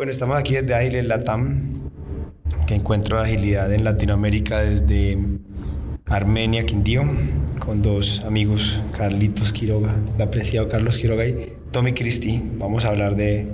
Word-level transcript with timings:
Bueno, 0.00 0.12
estamos 0.12 0.38
aquí 0.38 0.54
desde 0.54 0.74
Aire 0.74 1.02
Latam, 1.02 1.90
que 2.66 2.74
encuentro 2.74 3.18
agilidad 3.18 3.70
en 3.70 3.84
Latinoamérica 3.84 4.60
desde 4.60 5.18
Armenia, 6.08 6.64
Quindío, 6.64 7.02
con 7.58 7.82
dos 7.82 8.24
amigos, 8.24 8.80
Carlitos 8.96 9.52
Quiroga, 9.52 9.94
el 10.16 10.22
apreciado 10.22 10.70
Carlos 10.70 10.96
Quiroga 10.96 11.26
y 11.26 11.52
Tommy 11.70 11.92
Cristi. 11.92 12.42
Vamos 12.56 12.86
a 12.86 12.88
hablar 12.88 13.14
de 13.14 13.46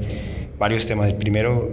varios 0.57 0.87
temas. 0.87 1.09
El 1.09 1.17
primero, 1.17 1.69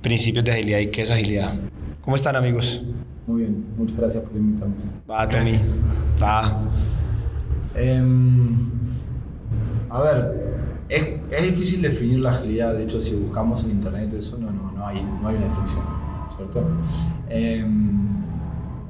principios 0.00 0.42
de 0.42 0.52
agilidad 0.52 0.78
y 0.78 0.86
qué 0.86 1.02
es 1.02 1.10
agilidad. 1.10 1.52
¿Cómo 2.00 2.16
están 2.16 2.34
amigos? 2.34 2.82
Muy 3.26 3.42
bien, 3.42 3.62
muchas 3.76 3.98
gracias 3.98 4.24
por 4.24 4.34
invitarnos. 4.38 4.78
Va, 5.10 5.28
Tommy. 5.28 5.60
Va. 6.22 6.62
Em, 7.74 8.70
a 9.90 10.00
ver, 10.00 10.43
es, 10.94 11.32
es, 11.32 11.42
difícil 11.42 11.82
definir 11.82 12.20
la 12.20 12.30
agilidad. 12.30 12.74
De 12.74 12.84
hecho, 12.84 13.00
si 13.00 13.16
buscamos 13.16 13.64
en 13.64 13.72
internet 13.72 14.12
eso, 14.14 14.38
no, 14.38 14.50
no, 14.50 14.72
no, 14.72 14.86
hay, 14.86 15.02
no 15.02 15.28
hay 15.28 15.36
una 15.36 15.46
definición, 15.46 15.84
¿cierto? 16.36 16.62
Eh, 17.28 17.66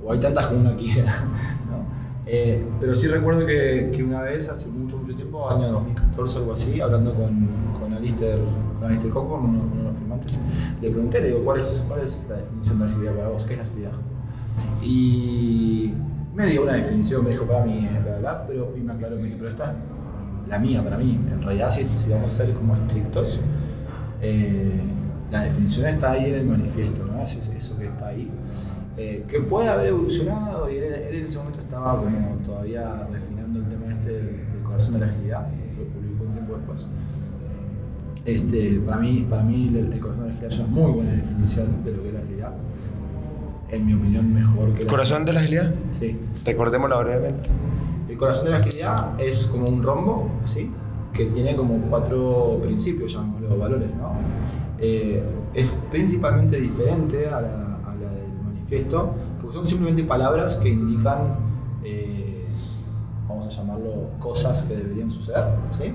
o 0.05 0.13
hay 0.13 0.19
tantas 0.19 0.47
como 0.47 0.61
uno 0.61 0.77
quiera. 0.77 1.13
¿no? 1.71 1.85
Eh, 2.27 2.65
pero 2.81 2.95
sí 2.95 3.07
recuerdo 3.07 3.45
que, 3.47 3.91
que, 3.95 4.03
una 4.03 4.23
vez, 4.23 4.49
hace 4.49 4.69
mucho, 4.69 4.99
mucho 4.99 5.15
tiempo, 5.15 5.49
año 5.51 5.71
2014 5.73 6.39
o 6.39 6.41
algo 6.41 6.53
así, 6.55 6.81
hablando 6.81 7.15
con, 7.15 7.49
con 7.79 7.93
Alistair, 7.93 8.39
con 8.79 8.89
Alistair 8.89 9.13
Cockburn, 9.13 9.45
uno, 9.45 9.77
de 9.77 9.83
los 9.85 9.97
firmantes, 9.97 10.41
le 10.81 10.91
pregunté, 10.91 11.21
le 11.21 11.29
digo, 11.29 11.45
¿cuál 11.45 11.61
es, 11.61 11.85
¿cuál 11.87 12.01
es 12.01 12.27
la 12.31 12.37
definición 12.37 12.79
de 12.79 12.85
agilidad 12.87 13.15
para 13.15 13.29
vos? 13.29 13.45
¿Qué 13.45 13.55
es 13.55 13.59
la 13.59 13.65
agilidad? 13.67 13.93
Y 14.83 15.93
me 16.35 16.47
dio 16.47 16.63
una 16.63 16.73
definición, 16.73 17.25
me 17.25 17.31
dijo, 17.31 17.45
para 17.45 17.65
mí 17.65 17.89
es 17.93 18.05
bla, 18.05 18.19
bla, 18.19 18.47
pero, 18.47 18.73
me 18.83 18.93
aclaró, 18.93 19.17
me 19.17 19.25
dice, 19.25 19.37
pero 19.37 19.51
esta 19.51 19.65
es 19.65 19.94
la 20.49 20.59
mía, 20.59 20.83
para 20.83 20.99
mí. 20.99 21.19
En 21.31 21.43
realidad, 21.43 21.71
si, 21.71 21.87
si 21.95 22.11
vamos 22.11 22.33
a 22.33 22.45
ser 22.45 22.55
como 22.55 22.75
estrictos, 22.75 23.43
eh, 24.21 24.81
la 25.31 25.43
definición 25.43 25.87
está 25.87 26.13
ahí 26.13 26.31
en 26.31 26.35
el 26.37 26.47
manifiesto, 26.47 27.05
¿no? 27.05 27.23
Es 27.23 27.37
eso 27.37 27.79
que 27.79 27.87
está 27.87 28.09
ahí. 28.09 28.31
Eh, 28.97 29.25
que 29.27 29.41
puede 29.41 29.69
haber 29.69 29.89
evolucionado 29.89 30.71
y 30.71 30.77
él, 30.77 30.85
él, 30.85 31.15
en 31.17 31.25
ese 31.25 31.39
momento 31.39 31.59
estaba 31.59 31.99
como 31.99 32.37
todavía 32.47 33.09
refinando 33.11 33.59
el 33.59 33.67
tema 33.67 33.93
este 33.93 34.13
del, 34.13 34.27
del 34.53 34.63
corazón 34.65 34.95
de 34.95 35.01
la 35.01 35.07
agilidad, 35.07 35.49
que 35.51 35.83
lo 35.83 35.89
publicó 35.89 36.25
un 36.25 36.33
tiempo 36.33 36.55
después. 36.57 36.89
Este, 38.25 38.81
para 38.87 38.99
mí, 38.99 39.27
para 39.29 39.43
mí 39.43 39.69
el, 39.69 39.93
el, 39.93 39.99
corazón 39.99 40.23
de 40.23 40.29
la 40.29 40.35
agilidad 40.35 40.53
es 40.53 40.59
una 40.61 40.69
muy 40.69 40.93
buena 40.93 41.13
definición 41.13 41.85
de 41.85 41.93
lo 41.93 42.03
que 42.03 42.09
es 42.09 42.15
la 42.15 42.21
agilidad. 42.21 42.53
En 43.75 43.87
mi 43.87 43.95
opinión, 43.95 44.33
mejor 44.33 44.73
que 44.73 44.83
¿El 44.83 44.89
corazón 44.89 45.25
de 45.25 45.33
la 45.33 45.41
agilidad? 45.41 45.75
Sí. 45.91 46.17
Recordémoslo 46.45 47.01
brevemente. 47.01 47.51
El 48.09 48.17
corazón 48.17 48.45
de 48.45 48.51
la 48.53 48.59
agilidad 48.59 49.21
es 49.21 49.47
como 49.47 49.67
un 49.67 49.83
rombo, 49.83 50.31
así, 50.45 50.71
que 51.13 51.27
tiene 51.27 51.57
como 51.57 51.81
cuatro 51.91 52.61
principios, 52.63 53.15
llamémoslo 53.15 53.59
valores, 53.59 53.91
¿no? 53.97 54.13
Eh, 54.79 55.23
es 55.55 55.77
principalmente 55.91 56.61
diferente 56.61 57.27
a 57.27 57.41
la, 57.41 57.77
a 57.85 57.95
la, 58.01 58.11
del 58.11 58.33
manifiesto, 58.45 59.13
porque 59.41 59.57
son 59.57 59.67
simplemente 59.67 60.05
palabras 60.05 60.57
que 60.57 60.69
indican, 60.69 61.37
eh, 61.85 62.45
vamos 63.29 63.47
a 63.47 63.51
llamarlo, 63.51 64.11
cosas 64.21 64.65
que 64.65 64.77
deberían 64.77 65.11
suceder, 65.11 65.47
¿sí? 65.73 65.93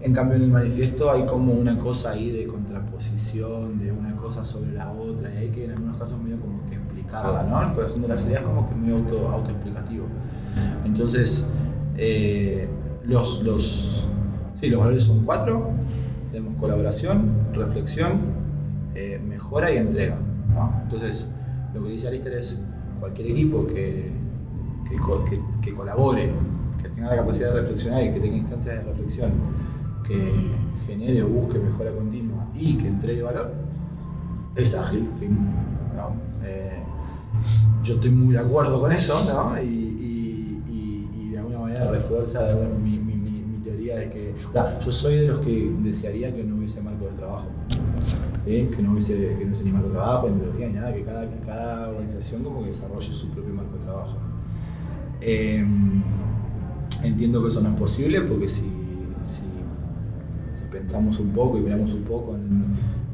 En 0.00 0.12
cambio, 0.12 0.36
en 0.36 0.42
el 0.44 0.50
manifiesto 0.50 1.10
hay 1.10 1.24
como 1.24 1.52
una 1.52 1.76
cosa 1.78 2.12
ahí 2.12 2.30
de 2.30 2.46
contraposición, 2.46 3.78
de 3.78 3.90
una 3.90 4.14
cosa 4.14 4.44
sobre 4.44 4.72
la 4.72 4.92
otra, 4.92 5.34
y 5.34 5.38
hay 5.38 5.48
que 5.48 5.64
en 5.64 5.72
algunos 5.72 5.96
casos 5.96 6.20
medio 6.20 6.38
como 6.38 6.55
¿no? 7.02 7.62
El 7.62 7.72
corazón 7.72 8.02
de 8.02 8.08
la 8.08 8.14
agilidad 8.14 8.40
es 8.40 8.46
como 8.46 8.68
que 8.68 8.74
medio 8.74 8.96
auto, 8.96 9.28
autoexplicativo. 9.28 10.06
Entonces, 10.84 11.50
eh, 11.96 12.68
los, 13.04 13.42
los, 13.42 14.08
sí, 14.60 14.68
los 14.68 14.80
valores 14.80 15.04
son 15.04 15.24
cuatro. 15.24 15.70
Tenemos 16.32 16.56
colaboración, 16.60 17.48
reflexión, 17.52 18.20
eh, 18.94 19.20
mejora 19.26 19.72
y 19.72 19.76
entrega. 19.78 20.18
Entonces, 20.82 21.30
lo 21.74 21.84
que 21.84 21.90
dice 21.90 22.08
Alistair 22.08 22.36
es 22.36 22.64
cualquier 22.98 23.30
equipo 23.30 23.66
que, 23.66 24.10
que, 24.88 24.96
que, 25.28 25.40
que, 25.60 25.74
colabore, 25.74 26.30
que 26.82 26.88
tenga 26.88 27.10
la 27.10 27.16
capacidad 27.16 27.52
de 27.52 27.60
reflexionar 27.60 28.02
y 28.02 28.12
que 28.12 28.20
tenga 28.20 28.36
instancias 28.36 28.76
de 28.76 28.82
reflexión, 28.82 29.32
que 30.02 30.50
genere 30.86 31.22
o 31.22 31.28
busque 31.28 31.58
mejora 31.58 31.90
continua 31.92 32.46
y 32.54 32.78
que 32.78 32.88
entregue 32.88 33.22
valor, 33.22 33.52
es 34.54 34.74
ágil. 34.74 35.10
¿No? 35.96 36.14
eh, 36.44 36.82
yo 37.82 37.94
estoy 37.94 38.10
muy 38.10 38.34
de 38.34 38.40
acuerdo 38.40 38.80
con 38.80 38.92
eso, 38.92 39.14
¿no? 39.26 39.62
Y, 39.62 39.96
refuerza 41.90 42.54
mi, 42.82 42.98
mi, 42.98 43.14
mi, 43.14 43.30
mi, 43.30 43.58
teoría 43.58 43.96
de 43.98 44.10
que. 44.10 44.34
O 44.48 44.52
sea, 44.52 44.78
yo 44.78 44.90
soy 44.90 45.16
de 45.16 45.26
los 45.28 45.38
que 45.38 45.72
desearía 45.80 46.34
que 46.34 46.44
no 46.44 46.56
hubiese 46.56 46.80
marco 46.80 47.06
de 47.06 47.12
trabajo. 47.12 47.46
¿sí? 48.00 48.68
Que, 48.74 48.82
no 48.82 48.92
hubiese, 48.92 49.16
que 49.16 49.44
no 49.44 49.46
hubiese 49.46 49.64
ni 49.64 49.72
marco 49.72 49.88
de 49.88 49.94
trabajo, 49.94 50.28
ni 50.28 50.34
metodología, 50.34 50.68
ni 50.68 50.74
nada, 50.74 50.94
que 50.94 51.02
cada, 51.04 51.30
que 51.30 51.38
cada 51.40 51.88
organización 51.88 52.42
como 52.44 52.62
que 52.62 52.68
desarrolle 52.68 53.14
su 53.14 53.30
propio 53.30 53.54
marco 53.54 53.76
de 53.76 53.84
trabajo. 53.84 54.16
Eh, 55.20 55.64
entiendo 57.02 57.42
que 57.42 57.48
eso 57.48 57.60
no 57.60 57.70
es 57.70 57.76
posible 57.76 58.20
porque 58.22 58.48
si, 58.48 58.70
pensamos 60.78 61.18
un 61.20 61.30
poco 61.30 61.58
y 61.58 61.62
miramos 61.62 61.94
un 61.94 62.02
poco 62.02 62.34
en, 62.34 62.64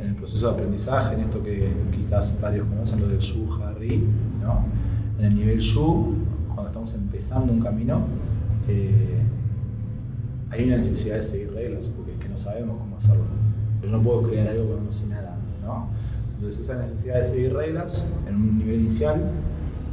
en, 0.00 0.08
el 0.08 0.14
proceso 0.14 0.48
de 0.48 0.54
aprendizaje, 0.54 1.14
en 1.14 1.20
esto 1.20 1.42
que 1.42 1.70
quizás 1.92 2.38
varios 2.40 2.66
conocen, 2.66 3.00
lo 3.00 3.08
del 3.08 3.20
Yu 3.20 3.46
Harry, 3.62 4.04
¿no? 4.42 4.64
En 5.18 5.24
el 5.26 5.34
nivel 5.34 5.60
Yu, 5.60 6.14
cuando 6.48 6.66
estamos 6.66 6.94
empezando 6.94 7.52
un 7.52 7.60
camino, 7.60 8.00
eh, 8.68 9.20
hay 10.50 10.64
una 10.64 10.76
necesidad 10.78 11.16
de 11.16 11.22
seguir 11.22 11.52
reglas, 11.52 11.88
porque 11.88 12.12
es 12.12 12.18
que 12.18 12.28
no 12.28 12.36
sabemos 12.36 12.78
cómo 12.78 12.96
hacerlo. 12.96 13.24
Yo 13.82 13.90
no 13.90 14.02
puedo 14.02 14.22
crear 14.22 14.48
algo 14.48 14.66
cuando 14.66 14.84
no 14.84 14.92
sé 14.92 15.06
nada, 15.06 15.36
¿no? 15.64 15.88
Entonces 16.34 16.62
esa 16.62 16.78
necesidad 16.78 17.16
de 17.16 17.24
seguir 17.24 17.54
reglas 17.54 18.08
en 18.28 18.34
un 18.34 18.58
nivel 18.58 18.80
inicial 18.80 19.30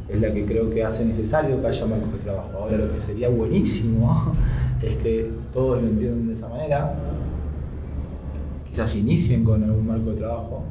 es 0.10 0.20
la 0.20 0.34
que 0.34 0.46
creo 0.46 0.70
que 0.70 0.84
hace 0.84 1.06
necesario 1.06 1.62
que 1.62 1.68
haya 1.68 1.86
marcos 1.86 2.12
de 2.14 2.20
trabajo. 2.20 2.58
Ahora 2.58 2.78
lo 2.78 2.92
que 2.92 3.00
sería 3.00 3.30
buenísimo 3.30 4.36
es 4.82 4.96
que 4.98 5.32
todos 5.54 5.82
lo 5.82 5.88
entiendan 5.88 6.28
de 6.28 6.34
esa 6.34 6.50
manera, 6.50 6.96
quizás 8.70 8.96
inicien 8.96 9.44
con 9.44 9.64
algún 9.64 9.88
marco 9.88 10.12
de 10.12 10.18
trabajo 10.18 10.64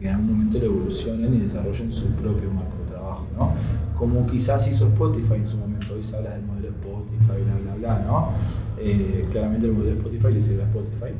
y 0.00 0.06
en 0.06 0.14
algún 0.14 0.32
momento 0.32 0.58
lo 0.58 0.64
evolucionen 0.66 1.34
y 1.34 1.38
desarrollen 1.38 1.90
su 1.90 2.14
propio 2.16 2.50
marco 2.50 2.76
de 2.84 2.90
trabajo, 2.90 3.26
¿no? 3.36 3.52
Como 3.96 4.26
quizás 4.26 4.68
hizo 4.68 4.88
Spotify 4.88 5.34
en 5.34 5.48
su 5.48 5.58
momento, 5.58 5.94
hoy 5.94 6.02
se 6.02 6.16
habla 6.16 6.30
del 6.30 6.42
modelo 6.42 6.68
Spotify, 6.68 7.42
bla, 7.44 7.56
bla, 7.62 7.74
bla, 7.76 8.04
¿no? 8.04 8.32
Eh, 8.78 9.26
claramente 9.30 9.66
el 9.66 9.72
modelo 9.72 9.92
de 9.92 9.96
Spotify 9.98 10.32
le 10.32 10.40
sirve 10.42 10.62
a 10.62 10.66
Spotify. 10.66 11.12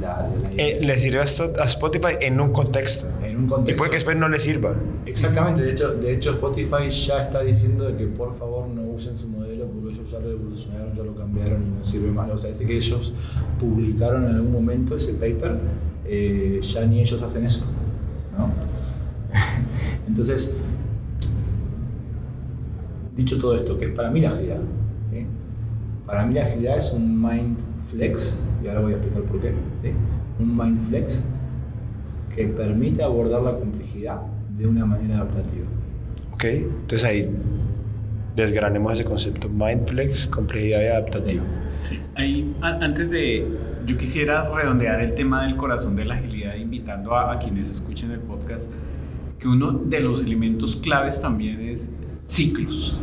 La, 0.00 0.28
la 0.28 0.30
eh, 0.58 0.80
le 0.82 0.98
sirve 0.98 1.20
a 1.20 1.24
Spotify 1.24 2.16
en 2.20 2.40
un 2.40 2.52
contexto. 2.52 3.06
En 3.22 3.36
un 3.36 3.46
contexto. 3.46 3.72
Y 3.72 3.74
puede 3.76 3.90
que 3.90 3.96
después 3.96 4.16
no 4.16 4.28
le 4.28 4.38
sirva. 4.38 4.74
Exactamente, 5.06 5.62
de 5.62 5.70
hecho, 5.70 5.94
de 5.94 6.12
hecho 6.12 6.32
Spotify 6.32 6.90
ya 6.90 7.22
está 7.24 7.42
diciendo 7.42 7.84
de 7.84 7.96
que 7.96 8.06
por 8.06 8.34
favor 8.34 8.68
no 8.68 8.82
usen 8.82 9.16
su 9.16 9.28
modelo 9.28 9.66
porque 9.66 9.94
ellos 9.94 10.10
ya 10.10 10.18
lo 10.18 10.30
evolucionaron, 10.30 10.94
ya 10.94 11.02
lo 11.02 11.14
cambiaron 11.14 11.62
y 11.62 11.78
no 11.78 11.84
sirve 11.84 12.10
más. 12.10 12.30
O 12.30 12.36
sea, 12.36 12.48
dice 12.48 12.66
que 12.66 12.76
ellos 12.76 13.14
publicaron 13.58 14.26
en 14.26 14.34
algún 14.34 14.52
momento 14.52 14.96
ese 14.96 15.14
paper, 15.14 15.58
eh, 16.04 16.60
ya 16.62 16.86
ni 16.86 17.00
ellos 17.00 17.22
hacen 17.22 17.46
eso. 17.46 17.64
¿no? 18.36 18.50
Entonces, 20.08 20.54
dicho 23.16 23.38
todo 23.38 23.56
esto, 23.56 23.78
que 23.78 23.86
es 23.86 23.92
para 23.92 24.10
mí 24.10 24.20
la 24.20 24.30
agilidad. 24.30 24.60
¿sí? 25.10 25.26
Para 26.04 26.26
mí 26.26 26.34
la 26.34 26.42
agilidad 26.42 26.76
es 26.76 26.92
un 26.92 27.20
mind 27.20 27.58
flex, 27.90 28.40
y 28.62 28.68
ahora 28.68 28.80
voy 28.80 28.92
a 28.92 28.96
explicar 28.96 29.22
por 29.22 29.40
qué. 29.40 29.52
¿sí? 29.82 29.90
Un 30.38 30.56
mind 30.56 30.80
flex 30.80 31.24
que 32.34 32.46
permite 32.48 33.02
abordar 33.02 33.42
la 33.42 33.56
complejidad 33.56 34.20
de 34.58 34.66
una 34.66 34.84
manera 34.84 35.16
adaptativa. 35.16 35.64
Ok, 36.32 36.44
entonces 36.44 37.04
ahí 37.04 37.30
desgranemos 38.34 38.92
ese 38.92 39.04
concepto, 39.04 39.48
mind 39.48 39.88
flex, 39.88 40.26
complejidad 40.26 40.82
y 40.82 40.86
adaptativa. 40.86 41.42
Sí. 41.88 42.00
Ahí, 42.14 42.54
antes 42.60 43.10
de, 43.10 43.46
yo 43.86 43.96
quisiera 43.96 44.50
redondear 44.50 45.00
el 45.00 45.14
tema 45.14 45.46
del 45.46 45.56
corazón 45.56 45.96
de 45.96 46.04
la 46.04 46.14
agilidad, 46.14 46.54
invitando 46.56 47.14
a, 47.14 47.32
a 47.32 47.38
quienes 47.38 47.70
escuchen 47.70 48.10
el 48.10 48.20
podcast, 48.20 48.70
que 49.38 49.48
uno 49.48 49.72
de 49.72 50.00
los 50.00 50.20
elementos 50.22 50.76
claves 50.76 51.20
también 51.20 51.60
es 51.60 51.92
ciclos. 52.26 52.98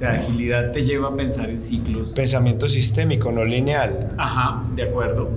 Sea, 0.00 0.12
agilidad 0.12 0.72
te 0.72 0.82
lleva 0.82 1.08
a 1.08 1.14
pensar 1.14 1.50
en 1.50 1.60
ciclos. 1.60 2.14
Pensamiento 2.14 2.66
sistémico, 2.66 3.30
no 3.30 3.44
lineal. 3.44 4.14
Ajá, 4.16 4.64
de 4.74 4.84
acuerdo. 4.84 5.28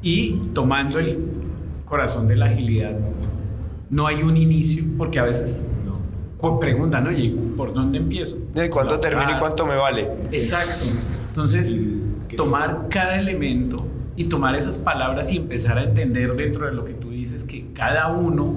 Y 0.00 0.34
tomando 0.54 1.00
el 1.00 1.18
corazón 1.84 2.28
de 2.28 2.36
la 2.36 2.46
agilidad, 2.46 2.92
no 3.90 4.06
hay 4.06 4.22
un 4.22 4.36
inicio, 4.36 4.84
porque 4.96 5.18
a 5.18 5.24
veces 5.24 5.68
no. 6.40 6.60
preguntan, 6.60 7.04
oye, 7.08 7.34
¿por 7.56 7.74
dónde 7.74 7.98
empiezo? 7.98 8.38
¿De 8.54 8.70
cuánto 8.70 9.00
termino 9.00 9.32
y 9.36 9.40
cuánto 9.40 9.66
me 9.66 9.74
vale? 9.74 10.08
Exacto. 10.30 10.84
Entonces, 11.30 11.68
sí. 11.68 12.36
tomar 12.36 12.86
cada 12.88 13.18
elemento 13.18 13.84
y 14.14 14.26
tomar 14.26 14.54
esas 14.54 14.78
palabras 14.78 15.32
y 15.32 15.38
empezar 15.38 15.78
a 15.78 15.82
entender 15.82 16.36
dentro 16.36 16.66
de 16.66 16.72
lo 16.72 16.84
que 16.84 16.92
tú 16.92 17.10
dices 17.10 17.42
que 17.42 17.72
cada 17.72 18.06
uno 18.06 18.54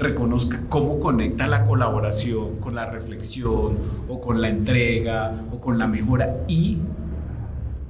reconozca 0.00 0.60
cómo 0.68 0.98
conecta 0.98 1.46
la 1.46 1.64
colaboración 1.66 2.56
con 2.58 2.74
la 2.74 2.86
reflexión 2.90 3.78
o 4.08 4.20
con 4.20 4.40
la 4.40 4.48
entrega 4.48 5.32
o 5.52 5.60
con 5.60 5.78
la 5.78 5.86
mejora 5.86 6.38
y 6.48 6.78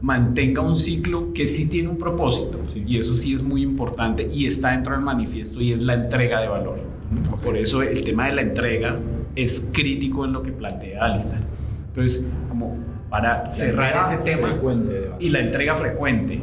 mantenga 0.03 0.63
un 0.63 0.77
ciclo 0.77 1.33
que 1.35 1.47
sí 1.47 1.69
tiene 1.69 1.89
un 1.89 1.99
propósito 1.99 2.59
Sí. 2.65 2.85
y 2.87 2.99
eso 2.99 3.15
sí 3.15 3.35
es 3.35 3.43
muy 3.43 3.63
importante 3.63 4.29
y 4.33 4.47
está 4.47 4.71
dentro 4.71 4.95
del 4.95 5.03
manifiesto 5.03 5.61
y 5.61 5.73
es 5.73 5.83
la 5.83 5.95
entrega 5.95 6.41
de 6.41 6.49
valor. 6.49 6.79
Por 7.45 7.57
eso 7.57 7.83
el 7.83 8.05
tema 8.05 8.27
de 8.27 8.33
la 8.35 8.41
entrega 8.43 8.97
es 9.37 9.71
crítico 9.73 10.25
en 10.25 10.33
lo 10.33 10.43
que 10.43 10.53
plantea 10.53 11.05
Alistair. 11.05 11.43
Entonces, 11.89 12.27
como 12.49 12.79
para 13.11 13.45
cerrar 13.47 13.93
ese 14.13 14.23
tema 14.23 14.57
y 15.19 15.29
la 15.31 15.41
entrega 15.41 15.75
frecuente 15.75 16.41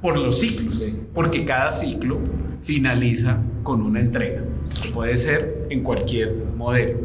por 0.00 0.16
los 0.18 0.38
ciclos, 0.40 0.76
Sí. 0.76 1.00
porque 1.12 1.44
cada 1.44 1.72
ciclo 1.72 2.18
finaliza 2.62 3.36
con 3.64 3.82
una 3.82 4.00
entrega, 4.00 4.42
que 4.82 4.88
puede 4.90 5.16
ser 5.16 5.66
en 5.70 5.82
cualquier 5.82 6.32
modelo, 6.56 6.98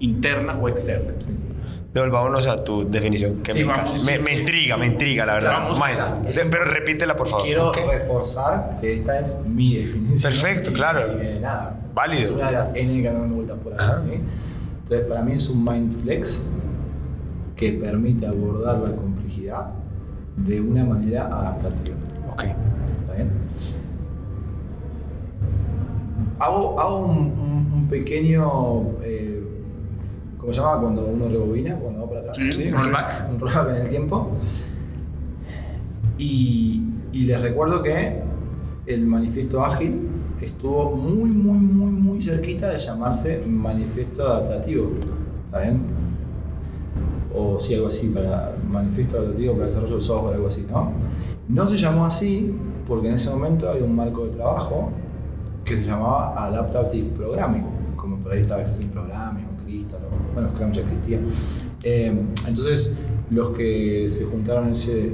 interna 0.00 0.58
o 0.58 0.68
externa. 0.68 1.12
Devolvámonos 1.92 2.46
a 2.48 2.64
tu 2.64 2.90
definición 2.90 3.40
que 3.40 3.52
Sí, 3.52 3.60
me, 3.60 3.66
vamos. 3.66 4.02
me, 4.02 4.18
me 4.18 4.40
intriga, 4.40 4.76
me 4.76 4.86
intriga, 4.86 5.24
la 5.24 5.34
verdad. 5.34 5.52
Vamos, 5.52 5.78
Miles, 5.80 6.00
o 6.00 6.02
sea, 6.32 6.42
es- 6.42 6.48
pero 6.50 6.64
repítela, 6.64 7.16
por 7.16 7.28
favor. 7.28 7.44
Quiero 7.44 7.68
Ok. 7.70 7.78
reforzar 7.88 8.78
que 8.80 8.94
esta 8.94 9.20
es 9.20 9.40
mi 9.46 9.76
definición. 9.76 10.32
Perfecto, 10.32 10.70
Y- 10.70 10.74
claro. 10.74 11.12
y 11.12 11.24
de 11.24 11.40
nada. 11.40 11.78
Válido. 11.94 12.24
Es 12.24 12.30
una 12.32 12.46
de 12.46 12.52
las 12.52 12.74
N 12.74 13.00
que 13.00 13.08
andan 13.08 13.32
vueltas 13.32 13.56
por 13.62 13.72
ahí. 13.80 13.88
¿sí? 14.10 14.20
Entonces, 14.82 15.06
para 15.06 15.22
mí 15.22 15.32
es 15.34 15.48
un 15.48 15.64
mind 15.64 15.92
flex 15.92 16.44
que 17.54 17.72
permite 17.74 18.26
abordar 18.26 18.78
la 18.80 18.90
complejidad 18.96 19.70
de 20.36 20.60
una 20.60 20.84
manera 20.84 21.26
adaptativa. 21.26 21.94
Ok. 22.32 22.42
¿Está 22.42 23.14
bien? 23.14 23.30
Hago, 26.38 26.78
hago 26.80 26.98
un, 27.06 27.18
un- 27.18 27.70
un 27.74 27.88
pequeño. 27.88 28.82
eh, 29.02 29.40
¿Cómo 30.38 30.52
se 30.52 30.60
llama? 30.60 30.80
Cuando 30.80 31.06
uno 31.06 31.28
rebobina, 31.28 31.76
cuando 31.76 32.00
va 32.02 32.08
para 32.08 32.20
atrás. 32.20 32.36
Sí, 32.50 32.70
rollback. 32.70 33.30
un 33.30 33.38
rollback 33.40 33.68
en 33.70 33.76
el 33.76 33.88
tiempo. 33.88 34.28
Y, 36.18 36.82
y 37.12 37.20
les 37.24 37.40
recuerdo 37.40 37.82
que 37.82 38.20
el 38.86 39.06
manifiesto 39.06 39.64
ágil 39.64 40.08
estuvo 40.40 40.94
muy, 40.96 41.30
muy, 41.30 41.58
muy, 41.58 41.90
muy 41.90 42.22
cerquita 42.22 42.68
de 42.68 42.78
llamarse 42.78 43.42
manifiesto 43.46 44.22
adaptativo. 44.26 44.90
¿Está 45.46 45.60
bien? 45.60 45.80
O 47.34 47.58
sí, 47.58 47.74
algo 47.74 47.88
así, 47.88 48.08
para 48.08 48.54
manifiesto 48.68 49.18
adaptativo 49.18 49.54
para 49.54 49.64
el 49.64 49.70
desarrollo 49.70 49.94
del 49.94 50.02
software, 50.02 50.34
algo 50.36 50.48
así, 50.48 50.66
¿no? 50.70 50.92
No 51.48 51.66
se 51.66 51.76
llamó 51.76 52.04
así 52.06 52.54
porque 52.86 53.08
en 53.08 53.14
ese 53.14 53.30
momento 53.30 53.68
había 53.68 53.84
un 53.84 53.96
marco 53.96 54.24
de 54.26 54.30
trabajo 54.32 54.90
que 55.64 55.76
se 55.76 55.84
llamaba 55.84 56.46
Adaptative 56.46 57.08
Programming, 57.16 57.64
como 57.96 58.18
por 58.18 58.32
ahí 58.32 58.40
estaba 58.40 58.62
Extreme 58.62 58.92
Programming, 58.92 59.44
o 59.46 59.62
Crystal, 59.64 60.00
o, 60.04 60.34
bueno, 60.34 60.50
Scrum 60.54 60.72
ya 60.72 60.82
existía. 60.82 61.18
Eh, 61.82 62.14
entonces, 62.46 62.98
los 63.30 63.50
que 63.50 64.08
se 64.10 64.24
juntaron 64.24 64.68
en 64.68 64.72
ese, 64.74 65.10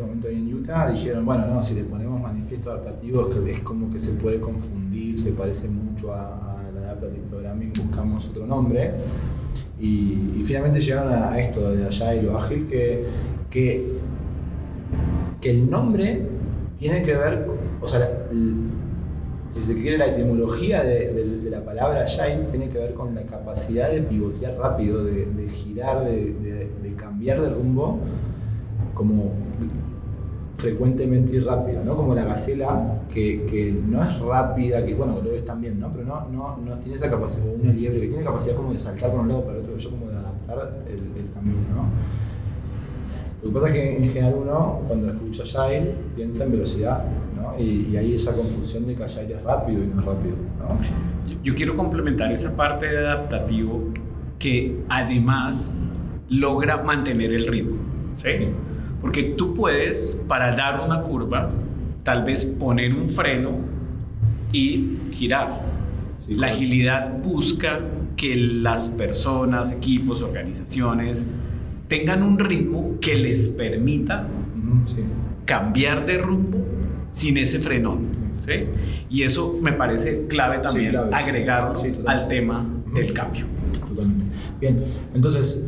momento 0.00 0.28
ahí 0.28 0.36
en 0.36 0.54
Utah 0.54 0.90
dijeron, 0.90 1.24
bueno, 1.24 1.46
no, 1.46 1.62
si 1.62 1.74
le 1.74 1.84
ponemos 1.84 2.20
manifiesto 2.20 2.70
adaptativo 2.70 3.28
es, 3.30 3.36
que 3.36 3.52
es 3.52 3.60
como 3.60 3.90
que 3.90 3.98
se 4.00 4.12
puede 4.14 4.40
confundir, 4.40 5.18
se 5.18 5.32
parece 5.32 5.68
mucho 5.68 6.12
a- 6.12 6.60
al 6.68 6.76
Adaptative 6.78 7.22
Programming, 7.30 7.72
buscamos 7.76 8.28
otro 8.28 8.46
nombre. 8.46 8.92
Y, 9.80 10.32
y 10.36 10.42
finalmente 10.44 10.80
llegaron 10.80 11.12
a, 11.12 11.32
a 11.32 11.40
esto 11.40 11.70
de 11.72 11.86
Agile 11.86 12.28
o 12.28 12.38
Ágil, 12.38 12.66
que, 12.68 13.04
que, 13.50 13.92
que 15.40 15.50
el 15.50 15.68
nombre 15.68 16.22
tiene 16.78 17.02
que 17.02 17.14
ver, 17.14 17.46
o 17.80 17.86
sea, 17.88 18.00
el- 18.30 18.70
si 19.54 19.60
se 19.60 19.74
quiere, 19.80 19.98
la 19.98 20.06
etimología 20.06 20.82
de, 20.82 21.12
de- 21.12 21.50
la 21.50 21.64
palabra 21.64 22.02
agile 22.02 22.46
tiene 22.50 22.68
que 22.68 22.78
ver 22.78 22.94
con 22.94 23.14
la 23.14 23.22
capacidad 23.22 23.88
de 23.90 24.02
pivotear 24.02 24.56
rápido, 24.58 25.04
de, 25.04 25.48
girar, 25.48 26.04
de, 26.04 26.94
cambiar 26.96 27.40
de 27.40 27.50
rumbo, 27.50 28.00
como 28.94 29.30
frecuentemente 30.56 31.36
y 31.36 31.40
rápido, 31.40 31.84
¿no? 31.84 31.96
Como 31.96 32.14
la 32.14 32.24
gacela, 32.24 33.02
que, 33.12 33.44
que 33.44 33.72
no 33.86 34.02
es 34.02 34.18
rápida, 34.20 34.84
que 34.86 34.94
bueno, 34.94 35.20
lo 35.22 35.32
es 35.32 35.44
también, 35.44 35.78
¿no? 35.78 35.92
Pero 35.92 36.04
no, 36.04 36.28
no, 36.30 36.56
no 36.56 36.78
tiene 36.78 36.96
esa 36.96 37.10
capacidad, 37.10 37.46
una 37.60 37.72
liebre 37.72 38.00
que 38.00 38.08
tiene 38.08 38.24
capacidad 38.24 38.56
como 38.56 38.72
de 38.72 38.78
saltar 38.78 39.10
por 39.10 39.20
un 39.20 39.28
lado 39.28 39.44
para 39.44 39.58
el 39.58 39.64
otro, 39.64 39.76
yo 39.76 39.90
como 39.90 40.06
de 40.10 40.16
adaptar 40.16 40.72
el, 40.88 40.94
el 40.94 41.30
camino, 41.32 41.58
¿no? 41.74 41.88
Lo 43.44 43.50
que 43.50 43.54
pasa 43.54 43.66
es 43.68 43.72
que 43.74 43.96
en 43.98 44.08
general 44.12 44.34
uno, 44.42 44.80
cuando 44.88 45.10
escucha 45.12 45.42
Agile, 45.42 45.94
piensa 46.16 46.44
en 46.44 46.52
velocidad, 46.52 47.04
¿no? 47.36 47.54
Y, 47.62 47.88
y 47.92 47.96
hay 47.98 48.14
esa 48.14 48.34
confusión 48.34 48.86
de 48.86 48.94
que 48.94 49.04
Agile 49.04 49.34
es 49.34 49.42
rápido 49.42 49.84
y 49.84 49.86
no 49.88 50.00
es 50.00 50.06
rápido, 50.06 50.34
¿no? 50.58 50.78
Yo- 51.30 51.36
Yo 51.44 51.54
quiero 51.54 51.76
complementar 51.76 52.32
esa 52.32 52.56
parte 52.56 52.86
de 52.86 52.96
adaptativo 52.98 53.84
que 54.38 54.78
además 54.88 55.82
logra 56.30 56.82
mantener 56.82 57.32
el 57.34 57.46
ritmo. 57.46 57.76
¿sí? 58.16 58.46
Porque 59.02 59.22
tú 59.36 59.52
puedes, 59.54 60.22
para 60.26 60.56
dar 60.56 60.80
una 60.80 61.02
curva, 61.02 61.50
tal 62.02 62.24
vez 62.24 62.44
poner 62.46 62.94
un 62.94 63.10
freno 63.10 63.50
y 64.52 64.98
girar. 65.12 65.60
Sí, 66.18 66.32
La 66.32 66.38
claro. 66.46 66.54
agilidad 66.54 67.22
busca 67.22 67.80
que 68.16 68.36
las 68.36 68.88
personas, 68.90 69.72
equipos, 69.72 70.22
organizaciones 70.22 71.26
tengan 71.88 72.22
un 72.22 72.38
ritmo 72.38 72.96
que 73.00 73.14
les 73.14 73.50
permita 73.50 74.26
sí. 74.86 75.04
cambiar 75.44 76.06
de 76.06 76.18
rumbo 76.18 76.58
sin 77.12 77.36
ese 77.38 77.58
frenón. 77.58 78.08
¿sí? 78.40 78.66
Y 79.08 79.22
eso 79.22 79.58
me 79.62 79.72
parece 79.72 80.26
clave 80.26 80.58
también, 80.58 80.90
clave, 80.90 81.14
agregarlo 81.14 81.80
al 82.06 82.28
tema 82.28 82.66
del 82.94 83.12
cambio. 83.12 83.46
Totalmente. 83.88 84.26
Bien, 84.60 84.76
entonces, 85.14 85.66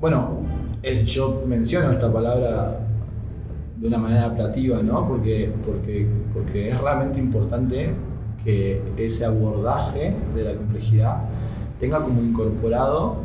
bueno, 0.00 0.40
eh, 0.82 1.04
yo 1.04 1.44
menciono 1.46 1.90
esta 1.90 2.12
palabra 2.12 2.80
de 3.76 3.86
una 3.86 3.98
manera 3.98 4.24
adaptativa, 4.24 4.82
¿no? 4.82 5.06
Porque, 5.06 5.52
porque, 5.64 6.06
porque 6.32 6.70
es 6.70 6.80
realmente 6.80 7.18
importante 7.20 7.90
que 8.44 8.82
ese 8.96 9.24
abordaje 9.24 10.16
de 10.34 10.44
la 10.44 10.54
complejidad 10.54 11.24
tenga 11.78 12.02
como 12.02 12.22
incorporado 12.22 13.16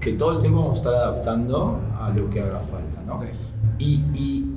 que 0.00 0.14
todo 0.14 0.32
el 0.32 0.38
tiempo 0.40 0.60
vamos 0.60 0.74
a 0.74 0.76
estar 0.78 0.94
adaptando 0.94 1.78
a 1.98 2.08
lo 2.10 2.30
que 2.30 2.40
haga 2.40 2.58
falta, 2.58 3.02
¿no? 3.06 3.20
Y, 3.78 4.02
y, 4.14 4.56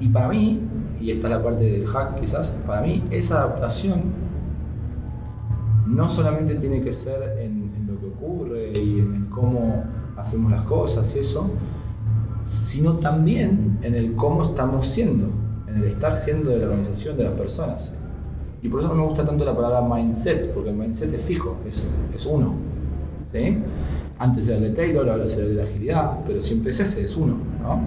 y 0.00 0.08
para 0.08 0.28
mí, 0.28 0.60
y 1.00 1.12
esta 1.12 1.28
es 1.28 1.34
la 1.34 1.42
parte 1.42 1.64
del 1.64 1.86
hack 1.86 2.20
quizás, 2.20 2.58
para 2.66 2.82
mí 2.82 3.02
esa 3.10 3.42
adaptación 3.42 4.02
no 5.86 6.08
solamente 6.08 6.56
tiene 6.56 6.82
que 6.82 6.92
ser 6.92 7.38
en, 7.38 7.72
en 7.76 7.86
lo 7.86 8.00
que 8.00 8.06
ocurre 8.06 8.72
y 8.74 9.00
en 9.00 9.14
el 9.14 9.28
cómo 9.28 9.84
hacemos 10.16 10.50
las 10.50 10.62
cosas 10.62 11.14
y 11.14 11.20
eso, 11.20 11.50
sino 12.44 12.94
también 12.94 13.78
en 13.82 13.94
el 13.94 14.14
cómo 14.14 14.42
estamos 14.42 14.86
siendo, 14.86 15.28
en 15.68 15.76
el 15.76 15.84
estar 15.84 16.16
siendo 16.16 16.50
de 16.50 16.58
la 16.58 16.66
organización, 16.66 17.16
de 17.16 17.24
las 17.24 17.34
personas. 17.34 17.94
Y 18.62 18.68
por 18.68 18.80
eso 18.80 18.88
no 18.88 18.94
me 18.96 19.04
gusta 19.04 19.24
tanto 19.24 19.44
la 19.44 19.54
palabra 19.54 19.82
mindset, 19.82 20.52
porque 20.52 20.70
el 20.70 20.76
mindset 20.76 21.12
es 21.14 21.22
fijo, 21.22 21.56
es, 21.66 21.90
es 22.14 22.26
uno. 22.26 22.54
¿sí? 23.32 23.58
Antes 24.22 24.46
era 24.46 24.58
el 24.58 24.62
de 24.62 24.70
Taylor, 24.70 25.08
ahora 25.08 25.24
es 25.24 25.36
el 25.36 25.48
de 25.48 25.54
la 25.54 25.64
agilidad, 25.64 26.20
pero 26.24 26.40
siempre 26.40 26.70
es 26.70 26.78
ese, 26.78 27.04
es 27.04 27.16
uno. 27.16 27.38
¿no? 27.60 27.80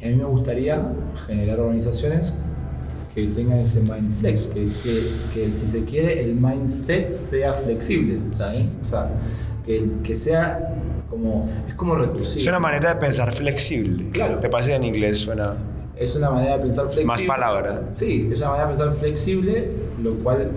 Y 0.00 0.04
a 0.04 0.08
mí 0.08 0.16
me 0.16 0.24
gustaría 0.24 0.82
generar 1.28 1.60
organizaciones 1.60 2.38
que 3.14 3.28
tengan 3.28 3.58
ese 3.58 3.78
mind 3.80 4.10
flex, 4.10 4.48
que, 4.48 4.68
que, 4.82 5.12
que 5.32 5.52
si 5.52 5.68
se 5.68 5.84
quiere 5.84 6.24
el 6.24 6.34
mindset 6.34 7.12
sea 7.12 7.52
flexible, 7.52 8.18
¿sabes? 8.32 8.78
O 8.82 8.84
sea, 8.84 9.10
que, 9.64 9.88
que 10.02 10.16
sea 10.16 10.74
como, 11.08 11.48
es 11.68 11.74
como 11.74 11.94
recursivo. 11.94 12.42
Es 12.42 12.48
una 12.48 12.58
manera 12.58 12.94
de 12.94 13.00
pensar 13.00 13.30
flexible. 13.32 14.10
Claro. 14.10 14.40
Parece 14.50 14.70
que 14.70 14.76
en 14.76 14.84
inglés 14.84 15.18
suena. 15.18 15.54
Es 15.96 16.16
una 16.16 16.30
manera 16.30 16.56
de 16.56 16.64
pensar 16.64 16.86
flexible. 16.86 17.06
Más 17.06 17.22
palabras. 17.22 17.78
Sí, 17.92 18.28
es 18.32 18.40
una 18.40 18.50
manera 18.50 18.68
de 18.68 18.76
pensar 18.76 18.92
flexible, 18.92 19.70
lo 20.02 20.14
cual 20.16 20.50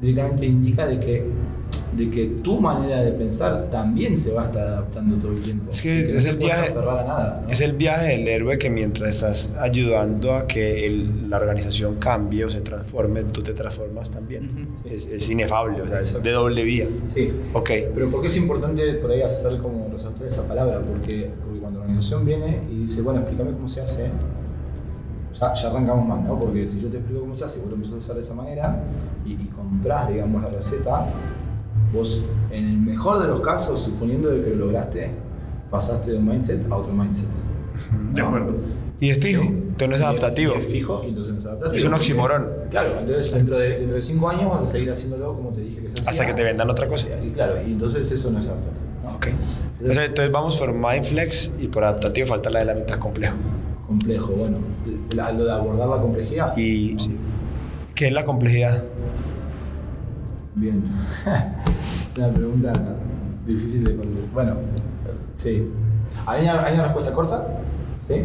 directamente 0.00 0.46
indica 0.46 0.84
de 0.86 0.98
que, 0.98 1.26
de 1.92 2.08
que 2.08 2.26
tu 2.26 2.60
manera 2.60 3.02
de 3.02 3.12
pensar 3.12 3.68
también 3.70 4.16
se 4.16 4.32
va 4.32 4.42
a 4.42 4.44
estar 4.44 4.66
adaptando 4.66 5.16
todo 5.16 5.32
el 5.32 5.42
tiempo. 5.42 5.70
Es 5.70 5.82
que 5.82 6.10
Y 6.12 6.16
es 6.16 6.24
no 6.24 6.30
el 6.30 6.36
viaje- 6.36 6.72
a 6.72 7.04
nada. 7.04 7.42
¿no? 7.46 7.52
Es 7.52 7.60
el 7.60 7.72
viaje 7.72 8.08
del 8.16 8.28
héroe 8.28 8.58
que 8.58 8.70
mientras 8.70 9.10
estás 9.10 9.54
ayudando 9.58 10.34
a 10.34 10.46
que 10.46 10.86
el- 10.86 11.28
la 11.28 11.38
organización 11.38 11.96
cambie 11.96 12.44
o 12.44 12.48
se 12.48 12.60
transforme, 12.60 13.24
tú 13.24 13.42
te 13.42 13.52
transformas 13.54 14.10
también. 14.10 14.44
Ujú. 14.46 14.88
es, 14.94 15.06
es 15.06 15.28
inefable, 15.30 15.82
o 15.82 15.88
sea, 15.88 16.00
es 16.00 16.22
de 16.22 16.30
doble 16.30 16.62
vía. 16.64 16.86
Sí. 17.14 17.30
Ok. 17.52 17.70
Pero 17.94 18.08
¿por 18.10 18.20
qué 18.22 18.28
es 18.28 18.36
importante 18.36 18.82
por 18.94 19.10
ahí 19.10 19.22
hacer 19.22 19.58
como 19.58 19.88
resaltar 19.92 20.26
esa 20.26 20.46
palabra? 20.46 20.80
Porque, 20.80 21.30
porque 21.44 21.58
cuando 21.60 21.80
la 21.80 21.84
organización 21.86 22.24
viene 22.24 22.60
y 22.70 22.82
dice, 22.82 23.02
bueno, 23.02 23.20
explícame 23.20 23.50
cómo 23.52 23.68
se 23.68 23.80
hace, 23.80 24.06
ya, 25.40 25.54
ya 25.54 25.68
arrancamos 25.70 26.06
mal, 26.08 26.24
¿no? 26.24 26.38
Porque 26.38 26.66
si 26.66 26.80
yo 26.80 26.88
te 26.88 26.98
explico 26.98 27.20
cómo 27.22 27.36
se 27.36 27.44
hace 27.44 27.60
vos 27.60 27.68
lo 27.70 27.74
empezás 27.76 27.96
a 27.96 27.98
hacer 27.98 28.14
de 28.16 28.20
esa 28.20 28.34
manera 28.34 28.82
y, 29.24 29.32
y 29.32 29.46
comprás, 29.54 30.08
digamos, 30.08 30.42
la 30.42 30.48
receta, 30.48 31.06
vos, 31.92 32.22
en 32.50 32.64
el 32.66 32.76
mejor 32.78 33.20
de 33.22 33.28
los 33.28 33.40
casos, 33.40 33.80
suponiendo 33.80 34.28
de 34.28 34.42
que 34.42 34.50
lo 34.50 34.66
lograste, 34.66 35.10
pasaste 35.70 36.12
de 36.12 36.18
un 36.18 36.28
mindset 36.28 36.70
a 36.70 36.76
otro 36.76 36.92
mindset. 36.92 37.28
De 38.12 38.20
¿no? 38.22 38.28
acuerdo. 38.28 38.54
Y 39.00 39.08
es 39.10 39.18
fijo, 39.18 39.40
entonces 39.42 39.88
no 39.88 39.96
es 39.96 40.02
adaptativo. 40.02 40.52
y 40.56 40.58
es 40.58 40.66
fijo, 40.66 41.00
y 41.04 41.08
entonces 41.08 41.32
no 41.32 41.40
es 41.40 41.46
adaptativo. 41.46 41.76
Es 41.78 41.84
un 41.84 41.94
oxímoron. 41.94 42.48
Claro, 42.70 42.90
entonces 43.00 43.32
dentro 43.32 43.58
de, 43.58 43.78
dentro 43.78 43.94
de 43.96 44.02
cinco 44.02 44.28
años 44.28 44.50
vas 44.50 44.60
a 44.62 44.66
seguir 44.66 44.90
haciéndolo 44.90 45.34
como 45.34 45.50
te 45.50 45.62
dije 45.62 45.80
que 45.80 45.88
se 45.88 45.98
hacía. 45.98 46.10
Hasta 46.10 46.26
que 46.26 46.34
te 46.34 46.42
vendan 46.44 46.68
otra 46.68 46.86
cosa. 46.86 47.06
Y 47.24 47.30
claro, 47.30 47.54
y 47.66 47.72
entonces 47.72 48.10
eso 48.12 48.30
no 48.30 48.38
es 48.40 48.46
adaptativo. 48.48 48.76
¿no? 49.04 49.16
Ok. 49.16 49.26
Entonces, 49.80 50.08
entonces 50.08 50.32
vamos 50.32 50.56
por 50.56 50.74
Mindflex 50.74 51.52
y 51.60 51.68
por 51.68 51.84
adaptativo 51.84 52.26
falta 52.26 52.50
la 52.50 52.58
de 52.58 52.64
la 52.66 52.74
mitad 52.74 52.98
complejo. 52.98 53.34
Complejo, 53.86 54.32
bueno, 54.34 54.58
la- 55.14 55.32
lo 55.32 55.44
de 55.46 55.52
abordar 55.52 55.88
la 55.88 56.00
complejidad. 56.00 56.54
Y 56.58 56.96
¿qué 57.94 58.08
es 58.08 58.12
la 58.12 58.24
complejidad? 58.26 58.84
Bien. 60.60 60.84
es 60.86 62.18
una 62.18 62.28
pregunta 62.28 62.96
difícil 63.46 63.82
de 63.82 63.96
contestar. 63.96 64.30
Bueno, 64.34 64.56
sí. 65.34 65.66
¿Hay 66.26 66.42
una, 66.42 66.66
hay 66.66 66.74
una 66.74 66.84
respuesta 66.84 67.12
corta? 67.12 67.46
¿Sí? 68.06 68.22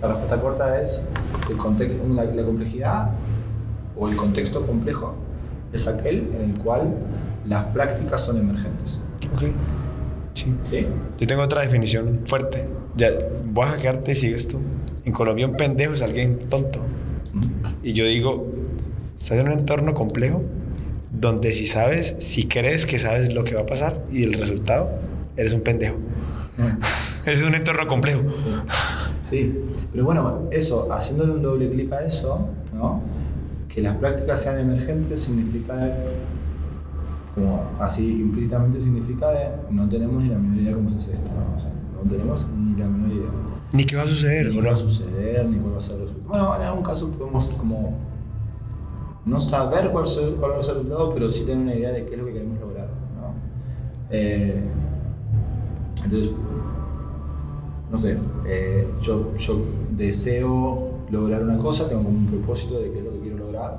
La 0.00 0.08
respuesta 0.08 0.40
corta 0.40 0.80
es 0.80 1.04
el 1.50 1.56
contexto, 1.58 2.02
la, 2.14 2.24
la 2.24 2.42
complejidad 2.42 3.10
o 3.98 4.08
el 4.08 4.16
contexto 4.16 4.66
complejo 4.66 5.14
es 5.70 5.86
aquel 5.86 6.30
en 6.32 6.52
el 6.52 6.58
cual 6.58 6.94
las 7.46 7.66
prácticas 7.66 8.22
son 8.22 8.38
emergentes. 8.38 9.02
Ok. 9.34 9.42
Sí. 10.32 10.54
¿Sí? 10.64 10.86
Yo 11.18 11.26
tengo 11.26 11.42
otra 11.42 11.60
definición 11.60 12.22
fuerte. 12.26 12.66
Ya, 12.96 13.10
voy 13.44 13.66
a 13.66 13.68
hackearte 13.72 14.12
y 14.12 14.14
sigues 14.14 14.48
tú. 14.48 14.58
En 15.04 15.12
Colombia 15.12 15.46
un 15.46 15.56
pendejo 15.56 15.92
es 15.92 16.00
alguien 16.00 16.38
tonto. 16.48 16.80
Y 17.82 17.92
yo 17.92 18.06
digo, 18.06 18.46
estás 19.18 19.38
en 19.38 19.48
un 19.48 19.58
entorno 19.58 19.92
complejo 19.92 20.42
donde 21.12 21.52
si 21.52 21.66
sabes, 21.66 22.16
si 22.18 22.46
crees 22.48 22.86
que 22.86 22.98
sabes 22.98 23.32
lo 23.32 23.44
que 23.44 23.54
va 23.54 23.62
a 23.62 23.66
pasar 23.66 24.04
y 24.12 24.24
el 24.24 24.34
resultado, 24.34 24.98
eres 25.36 25.52
un 25.52 25.62
pendejo. 25.62 25.96
Eres 27.26 27.42
un 27.42 27.54
entorno 27.54 27.86
complejo. 27.86 28.22
Sí. 28.30 28.54
Sí, 29.28 29.54
pero 29.92 30.06
bueno, 30.06 30.48
eso, 30.50 30.90
haciéndole 30.90 31.32
un 31.32 31.42
doble 31.42 31.68
clic 31.68 31.92
a 31.92 32.02
eso, 32.02 32.48
¿no? 32.72 33.02
Que 33.68 33.82
las 33.82 33.96
prácticas 33.96 34.42
sean 34.42 34.58
emergentes 34.58 35.20
significa, 35.20 35.74
como 37.34 37.70
así 37.78 38.22
implícitamente 38.22 38.80
significa 38.80 39.30
de 39.32 39.50
no 39.70 39.86
tenemos 39.86 40.22
ni 40.22 40.30
la 40.30 40.38
menor 40.38 40.62
idea 40.62 40.72
cómo 40.72 40.88
se 40.88 40.96
hace 40.96 41.12
esto, 41.12 41.28
¿no? 41.34 41.54
O 41.54 41.60
sea, 41.60 41.70
no 42.02 42.10
tenemos 42.10 42.48
ni 42.56 42.80
la 42.80 42.88
menor 42.88 43.12
idea. 43.14 43.30
Ni 43.72 43.84
qué 43.84 43.96
va 43.96 44.04
a 44.04 44.06
suceder, 44.06 44.46
Ni 44.46 44.60
qué 44.60 44.66
va 44.66 44.72
a 44.72 44.76
suceder, 44.76 45.46
ni 45.46 45.58
cuál 45.58 45.74
va 45.74 45.78
a 45.78 45.80
ser 45.82 45.96
el 45.96 46.00
resultado. 46.02 46.28
Bueno, 46.30 46.56
en 46.56 46.62
algún 46.62 46.82
caso 46.82 47.10
podemos 47.10 47.44
como 47.50 47.98
no 49.28 49.38
saber 49.40 49.90
cuál, 49.90 50.06
ser- 50.06 50.34
cuál 50.36 50.52
va 50.52 50.56
el 50.56 50.62
resultado, 50.62 51.12
pero 51.14 51.28
sí 51.28 51.44
tener 51.44 51.58
una 51.62 51.74
idea 51.74 51.90
de 51.92 52.04
qué 52.06 52.12
es 52.12 52.18
lo 52.18 52.26
que 52.26 52.32
queremos 52.32 52.58
lograr, 52.60 52.88
¿no? 52.88 53.34
Eh, 54.10 54.62
entonces, 56.04 56.30
no 57.90 57.98
sé, 57.98 58.18
eh, 58.46 58.88
yo, 59.00 59.30
deseo 59.96 60.90
lograr 61.10 61.42
una 61.42 61.58
cosa, 61.58 61.88
tengo 61.88 62.04
como 62.04 62.18
un 62.18 62.26
propósito 62.26 62.78
de 62.80 62.90
qué 62.92 62.98
es 62.98 63.04
lo 63.04 63.12
que 63.12 63.20
quiero 63.20 63.38
lograr. 63.38 63.78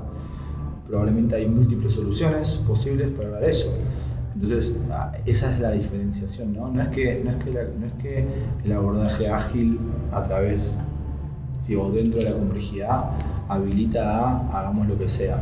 Probablemente 0.88 1.36
hay 1.36 1.48
múltiples 1.48 1.94
soluciones 1.94 2.56
posibles 2.68 3.10
para 3.12 3.30
lograr 3.30 3.44
eso. 3.50 3.74
Entonces, 4.34 4.78
ah, 4.92 5.12
esa 5.26 5.54
es 5.54 5.60
la 5.60 5.72
diferenciación, 5.72 6.54
¿no? 6.54 6.70
No 6.70 6.82
es 6.82 6.88
que, 6.90 7.22
no 7.24 7.32
es 7.32 7.38
que, 7.38 7.52
no 7.52 7.86
es 7.86 7.94
que 8.02 8.26
el 8.64 8.72
abordaje 8.72 9.28
ágil 9.30 9.80
a 10.12 10.24
través 10.24 10.80
o 11.78 11.92
dentro 11.92 12.20
de 12.20 12.30
la 12.30 12.36
complejidad 12.36 13.12
habilita 13.48 14.38
a 14.38 14.60
hagamos 14.60 14.88
lo 14.88 14.98
que 14.98 15.08
sea. 15.08 15.38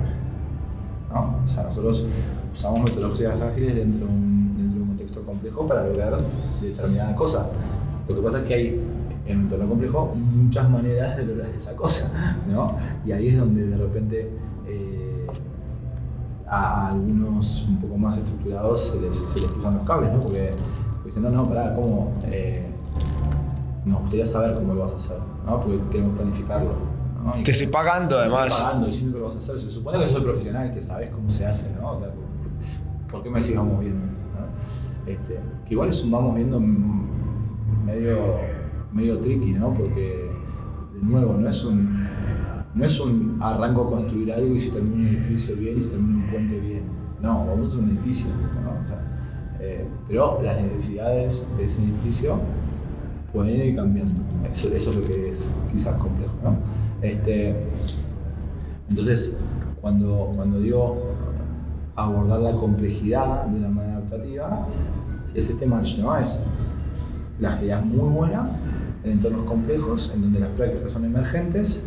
O 1.11 1.47
sea, 1.47 1.63
nosotros 1.63 2.05
usamos 2.53 2.81
metodologías 2.81 3.39
ágiles 3.39 3.75
dentro 3.75 4.05
de, 4.05 4.11
un, 4.11 4.57
dentro 4.57 4.75
de 4.75 4.81
un 4.81 4.87
contexto 4.89 5.23
complejo 5.23 5.65
para 5.65 5.87
lograr 5.87 6.17
determinada 6.59 7.15
cosa. 7.15 7.47
Lo 8.07 8.15
que 8.15 8.21
pasa 8.21 8.39
es 8.39 8.43
que 8.45 8.53
hay 8.53 8.81
en 9.25 9.37
un 9.37 9.43
entorno 9.43 9.69
complejo 9.69 10.13
muchas 10.15 10.69
maneras 10.69 11.17
de 11.17 11.25
lograr 11.25 11.49
esa 11.49 11.75
cosa, 11.75 12.11
¿no? 12.49 12.75
Y 13.05 13.11
ahí 13.11 13.27
es 13.27 13.37
donde 13.37 13.67
de 13.67 13.77
repente 13.77 14.29
eh, 14.67 15.27
a, 16.47 16.89
algunos 16.89 17.65
un 17.67 17.77
poco 17.77 17.97
más 17.97 18.17
estructurados 18.17 18.81
se 18.81 19.01
les, 19.01 19.15
se 19.15 19.41
les 19.41 19.49
cruzan 19.49 19.75
los 19.75 19.85
cables, 19.85 20.13
¿no? 20.13 20.21
Porque, 20.21 20.51
porque 20.93 21.09
dicen, 21.09 21.23
no, 21.23 21.29
no, 21.29 21.47
pará, 21.47 21.73
¿cómo? 21.75 22.11
Eh, 22.25 22.65
nos 23.87 24.01
gustaría 24.01 24.25
saber 24.25 24.53
cómo 24.55 24.73
lo 24.73 24.81
vas 24.81 24.93
a 24.93 24.95
hacer, 24.97 25.17
¿no? 25.45 25.59
Porque 25.61 25.79
queremos 25.89 26.15
planificarlo. 26.15 26.71
¿no? 27.23 27.39
Y 27.39 27.43
Te 27.43 27.51
estoy 27.51 27.67
pagando 27.67 28.15
te 28.15 28.21
además. 28.21 28.47
estoy 28.47 28.63
pagando 28.63 28.85
diciendo 28.87 29.13
que 29.13 29.19
lo 29.19 29.25
vas 29.27 29.35
a 29.35 29.39
hacer. 29.39 29.59
Se 29.59 29.69
supone 29.69 29.99
que 29.99 30.07
sos 30.07 30.21
profesional, 30.21 30.73
que 30.73 30.81
sabes 30.81 31.09
cómo 31.09 31.29
se 31.29 31.45
hace, 31.45 31.73
¿no? 31.75 31.91
O 31.91 31.97
sea, 31.97 32.09
¿por 33.11 33.23
qué 33.23 33.29
me 33.29 33.39
decís 33.41 33.55
vamos 33.55 33.79
viendo? 33.79 34.05
¿no? 34.05 35.11
Este, 35.11 35.39
que 35.65 35.73
igual 35.73 35.89
es 35.89 36.03
un 36.03 36.11
vamos 36.11 36.35
viendo 36.35 36.59
medio, 37.85 38.17
medio 38.93 39.19
tricky, 39.19 39.53
¿no? 39.53 39.73
Porque, 39.73 40.29
de 40.93 41.01
nuevo, 41.01 41.33
no 41.37 41.49
es 41.49 41.63
un, 41.63 42.07
no 42.75 42.85
es 42.85 42.99
un 42.99 43.37
arranco 43.41 43.83
a 43.83 43.89
construir 43.89 44.31
algo 44.33 44.53
y 44.53 44.59
si 44.59 44.69
termina 44.71 44.95
un 44.95 45.07
edificio 45.07 45.55
bien 45.55 45.77
y 45.77 45.81
si 45.83 45.89
termina 45.89 46.25
un 46.25 46.29
puente 46.31 46.59
bien. 46.59 46.83
No, 47.21 47.45
vamos 47.47 47.75
a 47.75 47.79
un 47.79 47.89
edificio, 47.89 48.29
¿no? 48.63 48.83
O 48.83 48.87
sea, 48.87 49.03
eh, 49.59 49.87
pero 50.07 50.39
las 50.43 50.61
necesidades 50.61 51.47
de 51.57 51.63
ese 51.65 51.83
edificio 51.83 52.39
pueden 53.37 53.75
cambiando. 53.75 54.13
Eso, 54.51 54.69
es 54.73 54.95
lo 54.95 55.05
que 55.05 55.29
es 55.29 55.55
quizás 55.71 55.95
complejo, 55.97 56.33
¿no? 56.43 56.57
Este, 57.01 57.55
entonces, 58.89 59.37
cuando, 59.79 60.31
cuando 60.35 60.59
digo 60.59 60.97
abordar 61.95 62.41
la 62.41 62.53
complejidad 62.53 63.45
de 63.45 63.59
una 63.59 63.69
manera 63.69 63.97
adaptativa, 63.97 64.67
es 65.35 65.49
este 65.49 65.65
match, 65.67 65.99
¿no? 65.99 66.17
Es 66.17 66.41
la 67.39 67.49
agilidad 67.53 67.83
muy 67.83 68.09
buena 68.09 68.59
en 69.03 69.11
entornos 69.11 69.45
complejos, 69.45 70.11
en 70.15 70.21
donde 70.21 70.39
las 70.39 70.49
prácticas 70.49 70.91
son 70.91 71.05
emergentes, 71.05 71.83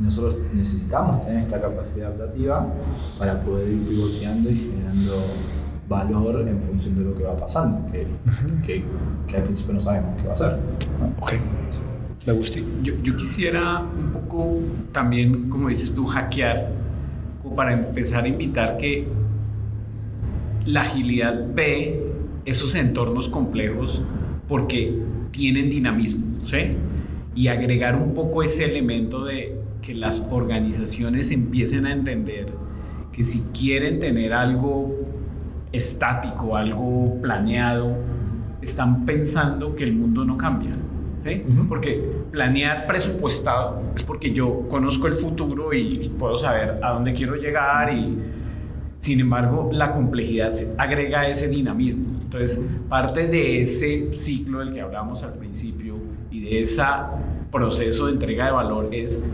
y 0.00 0.02
nosotros 0.02 0.38
necesitamos 0.52 1.24
tener 1.24 1.44
esta 1.44 1.60
capacidad 1.60 2.08
adaptativa 2.08 2.66
para 3.18 3.40
poder 3.40 3.68
ir 3.68 3.86
pivoteando 3.86 4.50
y 4.50 4.56
generando 4.56 5.14
valor 5.88 6.46
en 6.46 6.60
función 6.60 6.98
de 6.98 7.04
lo 7.04 7.14
que 7.14 7.24
va 7.24 7.36
pasando, 7.36 7.90
que, 7.90 8.06
que, 8.66 8.82
que 9.26 9.36
al 9.36 9.42
principio 9.44 9.74
no 9.74 9.80
sabemos 9.80 10.20
qué 10.20 10.28
va 10.28 10.34
a 10.34 10.36
ser. 10.36 10.58
¿no? 11.00 11.06
Ok. 11.22 11.32
Me 12.26 12.32
gusta. 12.34 12.60
Yo, 12.82 12.92
yo 13.02 13.16
quisiera 13.16 13.80
un 13.80 14.12
poco 14.12 14.58
también, 14.92 15.48
como 15.48 15.68
dices 15.68 15.94
tú, 15.94 16.06
hackear, 16.06 16.70
como 17.42 17.56
para 17.56 17.72
empezar 17.72 18.24
a 18.24 18.28
invitar 18.28 18.76
que 18.76 19.06
la 20.66 20.82
agilidad 20.82 21.46
ve 21.54 22.02
esos 22.44 22.74
entornos 22.74 23.30
complejos 23.30 24.02
porque 24.46 24.94
tienen 25.30 25.70
dinamismo, 25.70 26.34
¿sí? 26.34 26.76
Y 27.34 27.48
agregar 27.48 27.96
un 27.96 28.14
poco 28.14 28.42
ese 28.42 28.64
elemento 28.64 29.24
de 29.24 29.56
que 29.80 29.94
las 29.94 30.28
organizaciones 30.30 31.30
empiecen 31.30 31.86
a 31.86 31.92
entender 31.92 32.48
que 33.12 33.24
si 33.24 33.40
quieren 33.52 34.00
tener 34.00 34.32
algo 34.32 34.94
estático, 35.72 36.56
algo 36.56 37.20
planeado, 37.20 37.96
están 38.60 39.04
pensando 39.06 39.74
que 39.74 39.84
el 39.84 39.94
mundo 39.94 40.24
no 40.24 40.36
cambia. 40.36 40.72
¿sí? 41.22 41.42
Ujú. 41.48 41.68
Porque 41.68 42.02
planear 42.30 42.86
presupuestado 42.86 43.82
es 43.96 44.02
porque 44.02 44.32
yo 44.32 44.68
conozco 44.68 45.06
el 45.06 45.14
futuro 45.14 45.72
y, 45.72 46.12
puedo 46.18 46.38
saber 46.38 46.80
a 46.82 46.92
dónde 46.92 47.12
quiero 47.12 47.36
llegar 47.36 47.92
y 47.92 48.18
sin 48.98 49.20
embargo 49.20 49.70
la 49.72 49.92
complejidad 49.92 50.52
agrega 50.76 51.28
ese 51.28 51.48
dinamismo. 51.48 52.06
Entonces, 52.22 52.64
parte 52.88 53.28
de 53.28 53.62
ese 53.62 54.12
ciclo 54.12 54.60
del 54.60 54.72
que 54.72 54.80
hablábamos 54.80 55.22
al 55.22 55.34
principio 55.34 55.96
y 56.30 56.40
de 56.40 56.60
ese 56.62 56.82
proceso 57.50 58.06
de 58.06 58.12
entrega 58.12 58.46
de 58.46 58.52
valor 58.52 58.88
es 58.92 59.24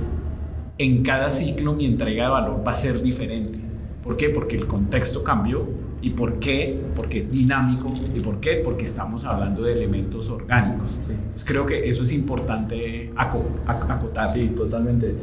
en 0.79 1.03
cada 1.03 1.31
ciclo 1.31 1.73
mi 1.73 1.87
entrega 1.87 2.25
de 2.25 2.31
valor 2.31 2.65
va 2.67 2.73
a 2.73 2.75
ser 2.75 3.01
diferente. 3.03 3.61
¿Por 4.03 4.17
qué? 4.17 4.29
Porque 4.29 4.57
el 4.57 4.67
contexto 4.67 5.23
cambió. 5.25 5.67
¿Y 6.05 6.11
por 6.11 6.39
qué? 6.39 6.85
Porque 6.95 7.23
es 7.23 7.31
dinámico. 7.31 7.89
¿Y 8.15 8.21
por 8.21 8.39
qué? 8.39 8.61
Porque 8.63 8.85
estamos 8.85 9.25
hablando 9.25 9.63
de 9.63 9.73
elementos 9.73 10.29
orgánicos. 10.29 10.91
Sí. 10.99 11.13
Entonces, 11.13 11.45
creo 11.47 11.65
que 11.65 11.89
eso 11.89 12.03
es 12.03 12.13
importante 12.13 13.11
aco- 13.17 13.47
ac- 13.67 13.91
acotar. 13.91 14.29
Sí, 14.29 14.49
totalmente. 14.55 15.17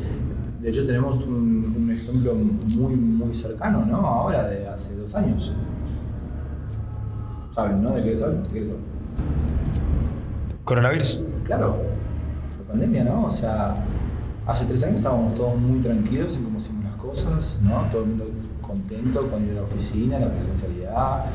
De 0.59 0.69
hecho, 0.69 0.83
tenemos 0.87 1.27
un, 1.27 1.75
un 1.77 1.91
ejemplo 1.91 2.33
muy, 2.33 2.95
muy 2.95 3.31
cercano, 3.35 3.85
¿no? 3.85 3.97
Ahora, 3.97 4.47
de 4.47 4.67
hace 4.67 4.95
dos 4.95 5.13
años. 5.15 5.53
¿Saben, 7.51 7.83
no? 7.83 7.91
¿De 7.91 8.01
qué 8.01 8.17
saben? 8.17 8.41
¿De 8.43 8.49
qué 8.49 8.65
saben? 8.65 8.81
Coronavirus. 10.63 11.21
Claro, 11.43 11.77
la 12.59 12.67
pandemia, 12.71 13.03
¿no? 13.03 13.25
O 13.25 13.31
sea, 13.31 13.75
hace 14.47 14.65
tres 14.65 14.83
años 14.83 14.95
estábamos 14.97 15.35
todos 15.35 15.59
muy 15.59 15.79
tranquilos 15.79 16.39
cómo 16.43 16.57
hicimos 16.57 16.80
las 16.80 16.80
cosas, 17.11 17.59
¿no? 17.61 17.81
Todo 17.91 18.03
el 18.03 18.07
mundo 18.09 18.25
contento 18.61 19.29
con 19.29 19.43
ir 19.45 19.51
a 19.51 19.55
la 19.55 19.61
oficina, 19.63 20.19
la 20.19 20.31
presencialidad, 20.31 21.25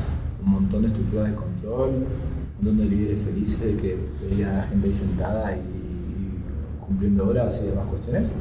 un 0.43 0.51
montón 0.51 0.81
de 0.81 0.87
estructuras 0.87 1.27
de 1.29 1.35
control, 1.35 1.89
un 1.89 2.65
montón 2.65 2.77
de 2.77 2.85
líderes 2.85 3.21
felices 3.21 3.61
de 3.61 3.77
que 3.77 3.97
veían 4.21 4.55
a 4.55 4.57
la 4.57 4.63
gente 4.63 4.87
ahí 4.87 4.93
sentada 4.93 5.55
y, 5.55 5.59
y 5.59 6.85
cumpliendo 6.85 7.27
horas 7.27 7.61
y 7.63 7.67
demás 7.67 7.85
cuestiones. 7.87 8.33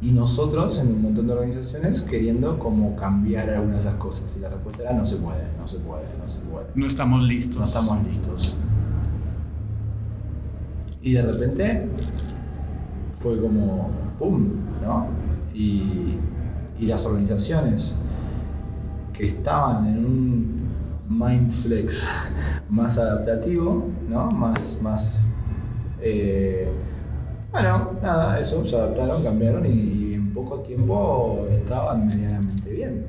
Y 0.00 0.12
nosotros 0.12 0.78
en 0.78 0.92
un 0.92 1.02
montón 1.02 1.26
de 1.26 1.32
organizaciones 1.32 2.02
queriendo 2.02 2.56
como 2.60 2.94
cambiar 2.94 3.50
algunas 3.50 3.84
de 3.84 3.90
esas 3.90 3.94
cosas. 3.96 4.36
Y 4.36 4.40
la 4.40 4.48
respuesta 4.48 4.84
era 4.84 4.92
no 4.92 5.04
se 5.04 5.16
puede, 5.16 5.42
no 5.58 5.66
se 5.66 5.78
puede, 5.78 6.04
no 6.22 6.28
se 6.28 6.40
puede 6.42 6.66
No 6.76 6.86
estamos 6.86 7.24
listos. 7.26 7.58
no 7.58 7.64
estamos 7.64 8.06
listos. 8.06 8.56
Y 11.02 11.14
de 11.14 11.22
repente 11.22 11.88
fue 13.14 13.40
como 13.40 13.90
¡pum! 14.20 14.50
¿no? 14.84 15.06
Y, 15.58 16.18
y 16.78 16.86
las 16.86 17.04
organizaciones 17.04 17.98
que 19.12 19.26
estaban 19.26 19.86
en 19.86 20.04
un 20.04 20.68
mindflex 21.08 22.08
más 22.68 22.98
adaptativo, 22.98 23.86
¿no? 24.08 24.30
Más, 24.30 24.80
más 24.82 25.26
eh, 26.00 26.68
Bueno, 27.50 27.92
nada, 28.02 28.38
eso, 28.38 28.64
se 28.64 28.76
adaptaron, 28.76 29.22
cambiaron 29.22 29.66
y, 29.66 29.70
y 29.70 30.14
en 30.14 30.32
poco 30.32 30.60
tiempo 30.60 31.46
estaban 31.50 32.06
medianamente 32.06 32.70
bien. 32.70 33.06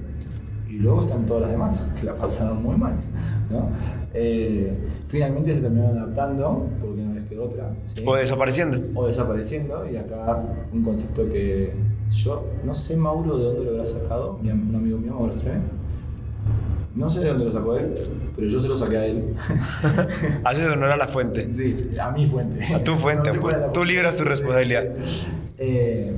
Y 0.67 0.73
luego 0.73 1.01
están 1.01 1.25
todas 1.25 1.43
las 1.43 1.51
demás, 1.51 1.91
que 1.99 2.05
la 2.05 2.15
pasaron 2.15 2.63
muy 2.63 2.77
mal. 2.77 2.95
¿no? 3.49 3.69
Eh, 4.13 4.71
finalmente 5.07 5.53
se 5.53 5.61
terminaron 5.61 5.97
adaptando, 5.97 6.67
porque 6.79 7.01
no 7.01 7.13
les 7.13 7.27
quedó 7.27 7.45
otra. 7.45 7.75
¿sí? 7.87 8.03
O 8.05 8.15
desapareciendo. 8.15 8.79
o 8.95 9.07
desapareciendo. 9.07 9.89
Y 9.89 9.97
acá 9.97 10.43
un 10.71 10.83
concepto 10.83 11.27
que 11.27 11.73
yo 12.09 12.45
no 12.65 12.73
sé, 12.73 12.97
Mauro, 12.97 13.37
de 13.37 13.43
dónde 13.45 13.63
lo 13.65 13.71
habrá 13.71 13.85
sacado, 13.85 14.39
mi 14.41 14.49
un 14.51 14.75
amigo 14.75 14.97
mío, 14.97 15.13
Mauro 15.13 15.33
Estreme. 15.35 15.61
No 16.95 17.09
sé 17.09 17.21
de 17.21 17.29
dónde 17.29 17.45
lo 17.45 17.51
sacó 17.51 17.77
él, 17.77 17.93
pero 18.35 18.47
yo 18.47 18.59
se 18.59 18.67
lo 18.67 18.75
saqué 18.75 18.97
a 18.97 19.05
él. 19.05 19.33
Haces 20.43 20.67
honor 20.69 20.89
a 20.91 20.97
la 20.97 21.07
fuente. 21.07 21.53
Sí, 21.53 21.91
a 22.01 22.11
mi 22.11 22.25
fuente. 22.25 22.63
A 22.73 22.83
tu 22.83 22.95
fuente, 22.95 23.31
No 23.33 23.49
sé 23.49 23.57
la 23.57 23.67
tú 23.67 23.73
fuente. 23.75 23.93
libras 23.93 24.17
tu 24.17 24.23
responsabilidad. 24.23 24.85
Eh, 25.59 26.15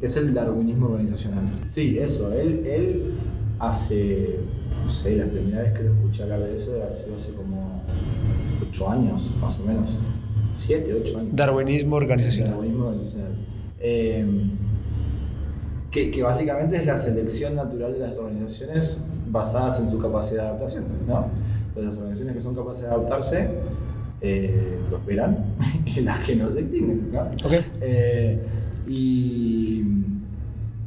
es 0.00 0.16
el 0.16 0.32
darwinismo 0.34 0.86
organizacional. 0.86 1.44
Sí, 1.68 1.98
eso. 1.98 2.32
Él, 2.32 2.62
él 2.66 3.14
hace, 3.58 4.38
no 4.82 4.88
sé, 4.88 5.16
la 5.16 5.26
primera 5.26 5.62
vez 5.62 5.72
que 5.72 5.84
lo 5.84 5.94
escuché 5.94 6.24
hablar 6.24 6.40
de 6.40 6.56
eso 6.56 6.72
debe 6.72 6.82
haber 6.82 6.94
sido 6.94 7.14
hace 7.16 7.32
como 7.32 7.82
8 8.68 8.90
años, 8.90 9.34
más 9.40 9.58
o 9.60 9.64
menos. 9.64 10.00
7, 10.52 10.94
8 11.02 11.18
años. 11.18 11.30
Darwinismo 11.34 11.96
organizacional. 11.96 12.52
Darwinismo 12.52 12.86
organizacional. 12.86 13.32
Eh, 13.80 14.26
que, 15.92 16.10
que 16.10 16.22
básicamente 16.22 16.76
es 16.76 16.86
la 16.86 16.96
selección 16.96 17.54
natural 17.54 17.92
de 17.92 17.98
las 17.98 18.18
organizaciones 18.18 19.04
basadas 19.28 19.78
en 19.80 19.90
su 19.90 19.98
capacidad 19.98 20.44
de 20.44 20.48
adaptación. 20.48 20.84
¿no? 21.06 21.26
Entonces, 21.68 21.84
las 21.84 21.98
organizaciones 21.98 22.36
que 22.36 22.42
son 22.42 22.54
capaces 22.56 22.82
de 22.82 22.88
adaptarse 22.88 23.50
eh, 24.22 24.78
prosperan 24.88 25.44
y 25.86 26.00
las 26.00 26.20
que 26.20 26.34
no 26.34 26.50
se 26.50 26.60
extinguen. 26.60 27.12
¿no? 27.12 27.20
Ok. 27.20 27.52
Eh, 27.82 28.40
y, 28.88 29.84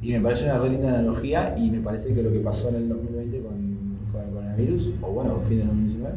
y 0.02 0.12
me 0.12 0.22
parece 0.22 0.46
una 0.46 0.58
re 0.58 0.70
linda 0.72 0.90
analogía 0.90 1.54
y 1.56 1.70
me 1.70 1.82
parece 1.82 2.14
que 2.16 2.24
lo 2.24 2.32
que 2.32 2.40
pasó 2.40 2.70
en 2.70 2.76
el 2.76 2.90
2020 2.90 3.42
con, 3.42 3.52
con 4.12 4.22
el 4.24 4.30
coronavirus, 4.32 4.94
o 5.04 5.12
bueno, 5.12 5.40
fin 5.40 5.60
del 5.60 5.68
2019, 5.68 6.16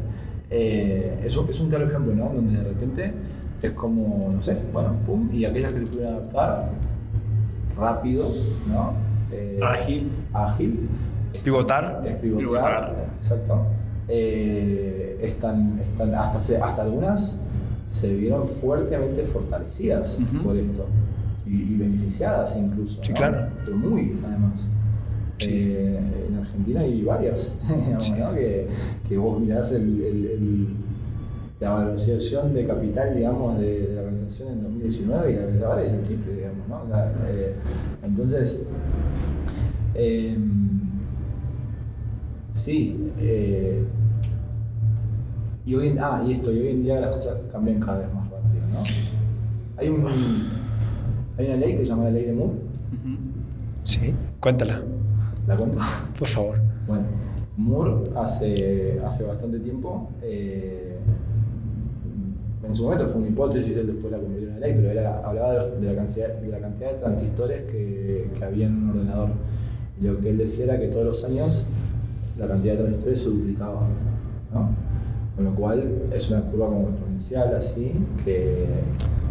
eh, 0.49 1.19
es, 1.23 1.37
un, 1.37 1.47
es 1.47 1.59
un 1.59 1.69
claro 1.69 1.87
ejemplo, 1.87 2.15
¿no? 2.15 2.31
Donde 2.33 2.57
de 2.57 2.63
repente 2.63 3.13
es 3.61 3.71
como, 3.71 4.31
no 4.33 4.41
sé, 4.41 4.57
bueno, 4.73 4.95
pum, 5.05 5.29
y 5.31 5.45
aquellas 5.45 5.73
que 5.73 5.81
se 5.81 5.85
pudieron 5.85 6.15
adaptar 6.15 6.71
rápido, 7.79 8.27
¿no? 8.67 8.93
Eh, 9.31 9.59
Ágil. 9.63 10.09
ágil. 10.33 10.89
Pivotar. 11.43 12.01
Es 12.05 12.13
pivotear, 12.19 12.39
Pivotar. 12.39 13.05
exacto. 13.17 13.65
Eh, 14.07 15.19
están, 15.21 15.79
están 15.79 16.15
hasta, 16.15 16.39
se- 16.39 16.57
hasta 16.57 16.81
algunas 16.81 17.39
se 17.87 18.15
vieron 18.15 18.45
fuertemente 18.45 19.21
fortalecidas 19.23 20.19
por 20.43 20.55
esto 20.57 20.85
y, 21.45 21.73
y 21.73 21.77
beneficiadas 21.77 22.55
incluso. 22.57 23.01
Sí, 23.03 23.09
¿no? 23.11 23.15
claro. 23.17 23.47
Pero 23.65 23.77
muy, 23.77 24.17
además. 24.25 24.67
Sí. 25.37 25.47
Eh, 25.51 26.25
en 26.27 26.37
Argentina 26.37 26.81
hay 26.81 27.01
varias, 27.03 27.57
digamos, 27.67 28.03
Sí. 28.03 28.11
¿no? 28.17 28.33
que, 28.33 28.67
que 29.07 29.17
vos 29.17 29.39
mirás 29.39 29.71
el, 29.73 30.03
el- 30.03 30.25
el- 30.25 30.67
la 31.59 31.71
valorización 31.71 32.53
de 32.53 32.65
capital, 32.65 33.15
digamos, 33.15 33.59
de, 33.59 33.87
de 33.87 33.95
la 33.95 34.01
organización 34.01 34.49
en 34.53 34.63
2019 34.63 35.31
y 35.31 35.35
la 35.35 35.45
de 35.45 35.65
ahora 35.65 35.83
es 35.83 35.91
el 35.91 36.03
triple, 36.03 36.33
digamos, 36.33 36.67
¿no? 36.69 36.83
O 36.83 36.87
sea, 36.87 37.13
eh, 37.27 37.55
entonces, 38.03 38.61
eh, 39.93 40.37
sí, 42.53 43.11
eh, 43.19 43.83
y 45.65 45.75
hoy 45.75 45.89
en, 45.89 45.99
ah, 45.99 46.23
y 46.25 46.31
esto, 46.31 46.51
y 46.51 46.59
hoy 46.59 46.67
en 46.69 46.83
día 46.83 46.99
las 47.01 47.15
cosas 47.15 47.37
cambian 47.51 47.79
cada 47.79 47.99
vez 47.99 48.13
más 48.13 48.29
rápido, 48.29 48.67
¿no? 48.67 48.83
Hay, 49.77 49.89
un, 49.89 50.07
hay 51.37 51.45
una 51.45 51.55
ley 51.57 51.75
que 51.75 51.85
se 51.85 51.89
llama 51.91 52.05
la 52.05 52.11
ley 52.11 52.25
de 52.25 52.33
Moore. 52.33 52.53
Sí. 53.83 54.13
Cuéntala, 54.39 54.81
¿la 55.45 55.57
cuento? 55.57 55.79
por 56.17 56.27
favor. 56.27 56.61
Bueno, 56.87 57.05
Moore 57.57 58.09
hace, 58.15 58.99
hace 59.05 59.25
bastante 59.25 59.59
tiempo, 59.59 60.11
eh, 60.21 60.98
en 62.69 62.75
su 62.75 62.83
momento 62.83 63.07
fue 63.07 63.21
una 63.21 63.29
hipótesis, 63.29 63.77
él 63.77 63.87
después 63.87 64.11
la 64.11 64.19
convirtió 64.19 64.49
en 64.49 64.59
ley, 64.59 64.73
pero 64.75 64.91
era, 64.91 65.17
hablaba 65.25 65.65
de, 65.65 65.87
la 65.87 65.95
cantidad, 65.95 66.91
de 66.91 66.99
transistores 66.99 67.63
que, 67.63 68.29
había 68.45 68.67
en 68.67 68.83
un 68.83 68.89
ordenador. 68.91 69.29
Y 69.99 70.05
lo 70.05 70.19
que 70.19 70.29
él 70.29 70.37
decía 70.37 70.65
era 70.65 70.79
que 70.79 70.87
todos 70.87 71.03
los 71.03 71.23
años 71.25 71.65
la 72.37 72.47
cantidad 72.47 72.73
de 72.73 72.79
transistores 72.81 73.21
se 73.21 73.29
duplicaba. 73.29 73.87
¿no? 74.53 74.69
Con 75.35 75.45
lo 75.45 75.55
cual 75.55 76.03
es 76.13 76.29
una 76.29 76.41
curva 76.41 76.67
como 76.67 76.89
exponencial 76.89 77.55
así, 77.55 77.91
que, 78.23 78.67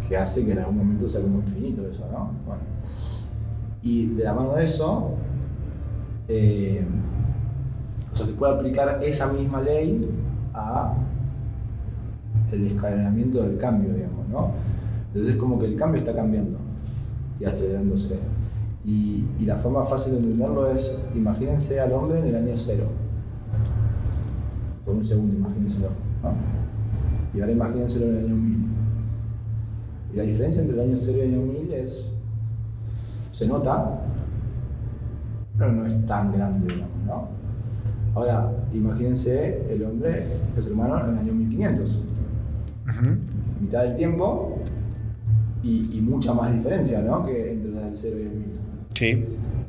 que 0.09 0.17
hace 0.17 0.45
que 0.45 0.53
en 0.53 0.59
algún 0.59 0.79
momento 0.79 1.07
sea 1.07 1.23
como 1.23 1.39
infinito 1.39 1.87
eso, 1.89 2.07
¿no? 2.11 2.33
Bueno. 2.45 2.63
Y 3.83 4.07
de 4.07 4.25
la 4.25 4.35
mano 4.35 4.55
de 4.55 4.65
eso, 4.65 5.13
eh, 6.27 6.85
o 8.11 8.15
sea, 8.15 8.27
se 8.27 8.33
puede 8.33 8.55
aplicar 8.55 8.99
esa 9.03 9.33
misma 9.33 9.61
ley 9.61 10.11
a 10.53 10.93
el 12.53 12.67
escalonamiento 12.67 13.43
del 13.43 13.59
cambio, 13.59 13.93
digamos, 13.93 14.29
¿no? 14.29 14.53
Entonces 15.09 15.33
es 15.33 15.37
como 15.37 15.59
que 15.59 15.67
el 15.67 15.77
cambio 15.77 16.01
está 16.01 16.15
cambiando 16.15 16.59
y 17.41 17.45
acelerándose. 17.45 18.19
Y, 18.85 19.27
la 19.45 19.57
forma 19.57 19.83
fácil 19.83 20.13
de 20.13 20.19
entenderlo 20.19 20.71
es, 20.71 20.99
imagínense 21.15 21.81
al 21.81 21.93
hombre 21.93 22.21
en 22.21 22.27
el 22.27 22.37
año 22.37 22.53
cero. 22.57 22.85
Por 24.85 24.95
un 24.95 25.05
segundo, 25.05 25.35
imagínenselo. 25.35 25.89
¿no? 26.23 26.33
Y 27.35 27.41
ahora 27.41 27.53
imagínenselo 27.53 28.07
en 28.07 28.17
el 28.17 28.25
año 28.27 28.37
1000. 28.37 28.59
Y 30.13 30.17
la 30.17 30.23
diferencia 30.23 30.63
entre 30.63 30.77
el 30.77 30.89
año 30.89 30.99
cero 30.99 31.19
y 31.19 31.21
el 31.21 31.35
año 31.35 31.43
1000 31.43 31.73
es, 31.73 32.13
se 33.31 33.47
nota, 33.47 34.01
pero 35.57 35.73
no 35.73 35.87
es 35.87 36.07
tan 36.07 36.33
grande, 36.33 36.67
digamos, 36.67 37.05
¿no? 37.07 37.29
Ahora, 38.15 38.51
imagínense 38.73 39.65
el 39.73 39.85
hombre, 39.85 40.25
el 40.57 40.63
ser 40.63 40.73
humano, 40.73 40.99
en 41.01 41.11
el 41.11 41.19
año 41.19 41.35
1500. 41.35 42.03
Mitad 43.61 43.85
del 43.85 43.97
tiempo 43.97 44.59
y, 45.63 45.99
y 45.99 46.01
mucha 46.01 46.33
más 46.35 46.53
diferencia, 46.55 47.01
¿no? 47.01 47.25
Que 47.27 47.53
entre 47.53 47.71
la 47.73 47.83
del 47.83 47.97
0 47.97 48.17
y 48.19 48.23
el 48.23 48.31
1000. 48.31 48.47
Sí. 48.95 49.25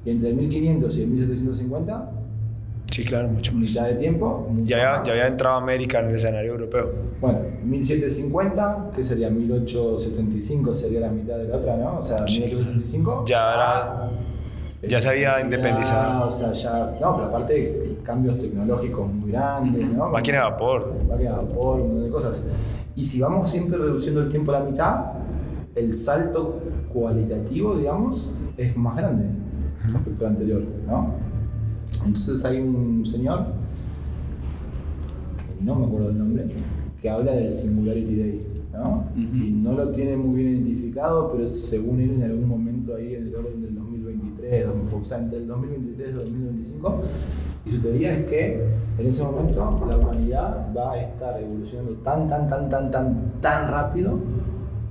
Y 0.05 0.09
entre 0.11 0.29
el 0.29 0.35
1500 0.35 0.97
y 0.97 1.01
el 1.03 1.07
1750, 1.09 2.11
Sí, 2.91 3.03
claro, 3.05 3.27
mucho 3.29 3.51
más. 3.53 3.61
mitad 3.61 3.85
de 3.87 3.95
tiempo, 3.95 4.47
Ya 4.63 4.97
más. 4.99 5.07
ya 5.07 5.13
había 5.13 5.27
entrado 5.27 5.55
América 5.57 5.99
en 5.99 6.09
el 6.09 6.15
escenario 6.15 6.51
europeo. 6.53 6.91
Bueno, 7.21 7.39
1750, 7.63 8.91
que 8.95 9.03
sería 9.03 9.29
1875, 9.29 10.73
sería 10.73 11.01
la 11.01 11.09
mitad 11.11 11.37
de 11.37 11.47
la 11.49 11.57
otra, 11.57 11.77
¿no? 11.77 11.97
O 11.97 12.01
sea, 12.01 12.27
Sí. 12.27 12.39
1875. 12.41 13.25
Ya 13.27 13.53
era- 13.53 14.09
ya 14.87 15.01
se 15.01 15.09
había 15.09 15.41
independizado. 15.41 16.27
O 16.27 16.31
sea, 16.31 16.53
ya. 16.53 16.97
No, 17.01 17.15
pero 17.15 17.27
aparte, 17.27 17.97
cambios 18.03 18.39
tecnológicos 18.39 19.11
muy 19.11 19.31
grandes, 19.31 19.89
¿no? 19.89 20.09
Máquina 20.09 20.37
de 20.37 20.43
vapor. 20.51 20.93
máquina 21.07 21.31
de 21.31 21.37
vapor, 21.37 21.81
un 21.81 21.87
montón 21.87 22.03
de 22.05 22.09
cosas. 22.09 22.43
Y 22.95 23.05
si 23.05 23.19
vamos 23.19 23.49
siempre 23.49 23.77
reduciendo 23.77 24.21
el 24.21 24.29
tiempo 24.29 24.51
a 24.51 24.59
la 24.59 24.65
mitad, 24.65 25.05
el 25.75 25.93
salto 25.93 26.59
cualitativo, 26.91 27.75
digamos, 27.75 28.33
es 28.57 28.75
más 28.75 28.95
grande 28.97 29.25
respecto 29.91 30.25
al 30.25 30.33
anterior, 30.33 30.63
¿no? 30.87 31.13
Entonces 32.05 32.43
hay 32.45 32.59
un 32.61 33.05
señor, 33.05 33.43
que 35.37 35.63
no 35.63 35.75
me 35.75 35.85
acuerdo 35.85 36.09
el 36.09 36.17
nombre, 36.17 36.47
que 37.01 37.09
habla 37.09 37.33
del 37.33 37.51
Singularity 37.51 38.15
Day, 38.15 38.47
¿no? 38.73 39.05
Y 39.15 39.51
no 39.51 39.73
lo 39.73 39.91
tiene 39.91 40.17
muy 40.17 40.43
bien 40.43 40.53
identificado, 40.55 41.31
pero 41.31 41.47
según 41.47 41.99
él 41.99 42.11
en 42.11 42.23
algún 42.23 42.47
momento 42.47 42.95
ahí 42.95 43.15
en 43.15 43.27
el 43.27 43.35
orden 43.35 43.61
del 43.61 43.75
2023, 44.57 45.01
o 45.01 45.03
sea, 45.05 45.17
entre 45.19 45.37
el 45.37 45.47
2023 45.47 46.07
y 46.07 46.11
el 46.11 46.15
2025, 46.17 47.01
y 47.65 47.69
su 47.69 47.79
teoría 47.81 48.13
es 48.13 48.25
que 48.25 48.65
en 48.97 49.07
ese 49.07 49.23
momento 49.23 49.85
la 49.87 49.97
humanidad 49.97 50.67
va 50.75 50.93
a 50.93 51.01
estar 51.01 51.41
evolucionando 51.41 51.91
tan, 52.03 52.27
tan, 52.27 52.47
tan, 52.47 52.69
tan, 52.69 52.91
tan, 52.91 53.31
tan 53.41 53.71
rápido 53.71 54.19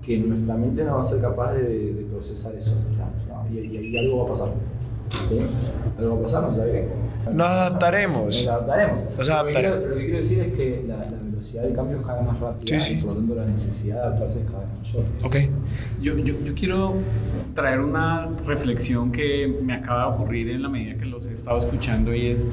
que 0.05 0.19
nuestra 0.19 0.55
mente 0.57 0.85
no 0.85 0.95
va 0.95 1.01
a 1.01 1.05
ser 1.05 1.21
capaz 1.21 1.55
de, 1.55 1.93
de 1.95 2.03
procesar 2.05 2.55
eso, 2.55 2.75
digamos, 2.91 3.27
¿no? 3.27 3.55
y, 3.55 3.59
y- 3.59 3.87
y 3.89 3.99
algo 3.99 4.19
va 4.19 4.25
a 4.25 4.29
pasar. 4.29 4.49
¿sí? 5.29 5.41
Algo 5.99 6.15
va 6.15 6.19
a 6.21 6.23
pasar, 6.23 6.43
no 6.45 6.55
sabe 6.55 6.73
qué. 6.73 6.89
Nos 7.35 7.47
adaptaremos. 7.47 8.25
Nos 8.27 8.47
adaptaremos. 8.49 9.05
Nos 9.05 9.29
lo 9.29 9.45
que 9.47 9.53
quiero- 9.53 9.75
Pero 9.81 9.89
lo 9.91 9.97
que 9.97 10.05
quiero 10.05 10.19
decir 10.19 10.39
es 10.41 10.47
que 10.53 10.85
la, 10.87 10.97
la 10.97 11.19
velocidad 11.39 11.63
del 11.63 11.73
cambio 11.75 11.97
es 11.99 12.07
cada 12.07 12.19
vez 12.23 12.27
más 12.33 12.41
rápida 12.41 12.81
Sí, 12.81 12.87
sí. 12.87 12.93
y 12.95 12.97
por 13.03 13.11
lo 13.11 13.17
tanto 13.17 13.35
la 13.35 13.45
necesidad 13.47 13.95
de 13.97 14.01
adaptarse 14.03 14.41
es 14.41 14.47
cada 14.51 14.59
vez 14.61 14.69
mayor. 14.79 15.05
Ok. 15.25 15.37
Yo, 16.03 16.19
yo, 16.19 16.35
yo 16.45 16.55
quiero 16.55 16.95
traer 17.55 17.81
una 17.81 18.29
reflexión 18.47 19.13
que 19.13 19.59
me 19.63 19.75
acaba 19.75 20.07
de 20.11 20.15
ocurrir 20.17 20.51
en 20.51 20.63
la 20.63 20.69
medida 20.69 20.97
que 20.99 21.07
los 21.07 21.27
he 21.27 21.35
estado 21.35 21.59
escuchando 21.59 22.15
y 22.15 22.27
es, 22.29 22.49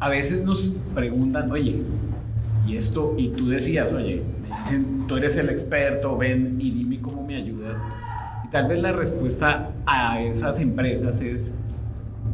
a 0.00 0.08
veces 0.08 0.44
nos 0.44 0.76
preguntan, 0.94 1.50
oye, 1.50 1.82
y 2.66 2.76
esto, 2.76 3.14
y 3.16 3.28
tú 3.30 3.48
decías, 3.48 3.92
oye, 3.92 4.22
me 4.42 4.56
dicen, 4.62 5.04
tú 5.08 5.16
eres 5.16 5.36
el 5.38 5.48
experto, 5.48 6.16
ven 6.16 6.56
y 6.60 6.70
dime 6.70 6.98
cómo 6.98 7.24
me 7.24 7.36
ayudas. 7.36 7.80
Y 8.44 8.48
tal 8.50 8.68
vez 8.68 8.80
la 8.80 8.92
respuesta 8.92 9.70
a 9.86 10.20
esas 10.20 10.60
empresas 10.60 11.20
es, 11.20 11.54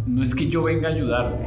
no 0.07 0.23
es 0.23 0.35
que 0.35 0.49
yo 0.49 0.65
venga 0.65 0.89
a 0.89 0.93
ayudarte, 0.93 1.45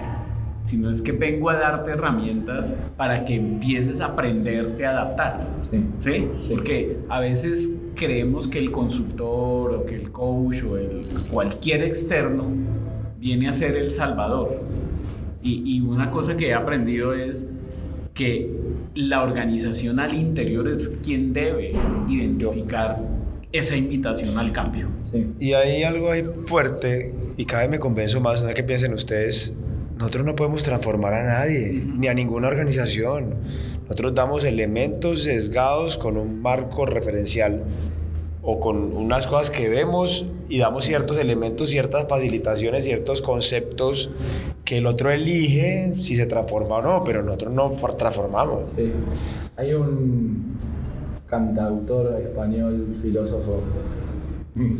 sino 0.67 0.91
es 0.91 1.01
que 1.01 1.11
vengo 1.11 1.49
a 1.49 1.55
darte 1.55 1.91
herramientas 1.91 2.75
para 2.97 3.25
que 3.25 3.35
empieces 3.35 4.01
a 4.01 4.07
aprenderte 4.07 4.85
a 4.85 4.91
adaptar. 4.91 5.47
Sí. 5.59 5.83
¿Sí? 5.99 6.27
Sí. 6.39 6.53
Porque 6.53 6.97
a 7.09 7.19
veces 7.19 7.83
creemos 7.95 8.47
que 8.47 8.59
el 8.59 8.71
consultor 8.71 9.73
o 9.73 9.85
que 9.85 9.95
el 9.95 10.11
coach 10.11 10.63
o 10.63 10.77
el, 10.77 11.01
cualquier 11.31 11.83
externo 11.83 12.45
viene 13.17 13.47
a 13.47 13.53
ser 13.53 13.75
el 13.75 13.91
salvador. 13.91 14.61
Y, 15.41 15.77
y 15.77 15.81
una 15.81 16.11
cosa 16.11 16.35
que 16.35 16.49
he 16.49 16.53
aprendido 16.53 17.13
es 17.13 17.47
que 18.13 18.51
la 18.95 19.21
organización 19.21 19.99
al 19.99 20.15
interior 20.15 20.67
es 20.67 20.89
quien 21.03 21.33
debe 21.33 21.73
identificar 22.09 22.97
esa 23.51 23.75
invitación 23.77 24.37
al 24.37 24.51
cambio. 24.51 24.87
Sí. 25.03 25.27
Y 25.39 25.53
hay 25.53 25.83
algo 25.83 26.11
ahí 26.11 26.23
fuerte, 26.45 27.13
y 27.37 27.45
cada 27.45 27.63
vez 27.63 27.71
me 27.71 27.79
convenzo 27.79 28.19
más, 28.19 28.43
no 28.43 28.49
es 28.49 28.55
que 28.55 28.63
piensen 28.63 28.93
ustedes, 28.93 29.55
nosotros 29.97 30.25
no 30.25 30.35
podemos 30.35 30.63
transformar 30.63 31.13
a 31.13 31.23
nadie, 31.23 31.83
ni 31.95 32.07
a 32.07 32.13
ninguna 32.13 32.47
organización. 32.47 33.35
Nosotros 33.83 34.13
damos 34.13 34.43
elementos 34.43 35.23
sesgados 35.23 35.97
con 35.97 36.17
un 36.17 36.41
marco 36.41 36.85
referencial 36.85 37.63
o 38.43 38.59
con 38.59 38.93
unas 38.95 39.27
cosas 39.27 39.49
que 39.49 39.69
vemos 39.69 40.25
y 40.49 40.59
damos 40.59 40.85
ciertos 40.85 41.17
elementos, 41.17 41.69
ciertas 41.69 42.07
facilitaciones, 42.07 42.85
ciertos 42.85 43.21
conceptos 43.21 44.11
que 44.63 44.77
el 44.77 44.85
otro 44.85 45.09
elige 45.11 45.93
si 45.99 46.15
se 46.15 46.25
transforma 46.27 46.75
o 46.75 46.81
no, 46.81 47.03
pero 47.03 47.23
nosotros 47.23 47.53
no 47.53 47.71
transformamos. 47.97 48.69
Sí. 48.75 48.93
Hay 49.57 49.73
un 49.73 50.57
cantautor 51.25 52.21
español, 52.21 52.95
filósofo. 53.01 53.61
Mm, 54.57 54.75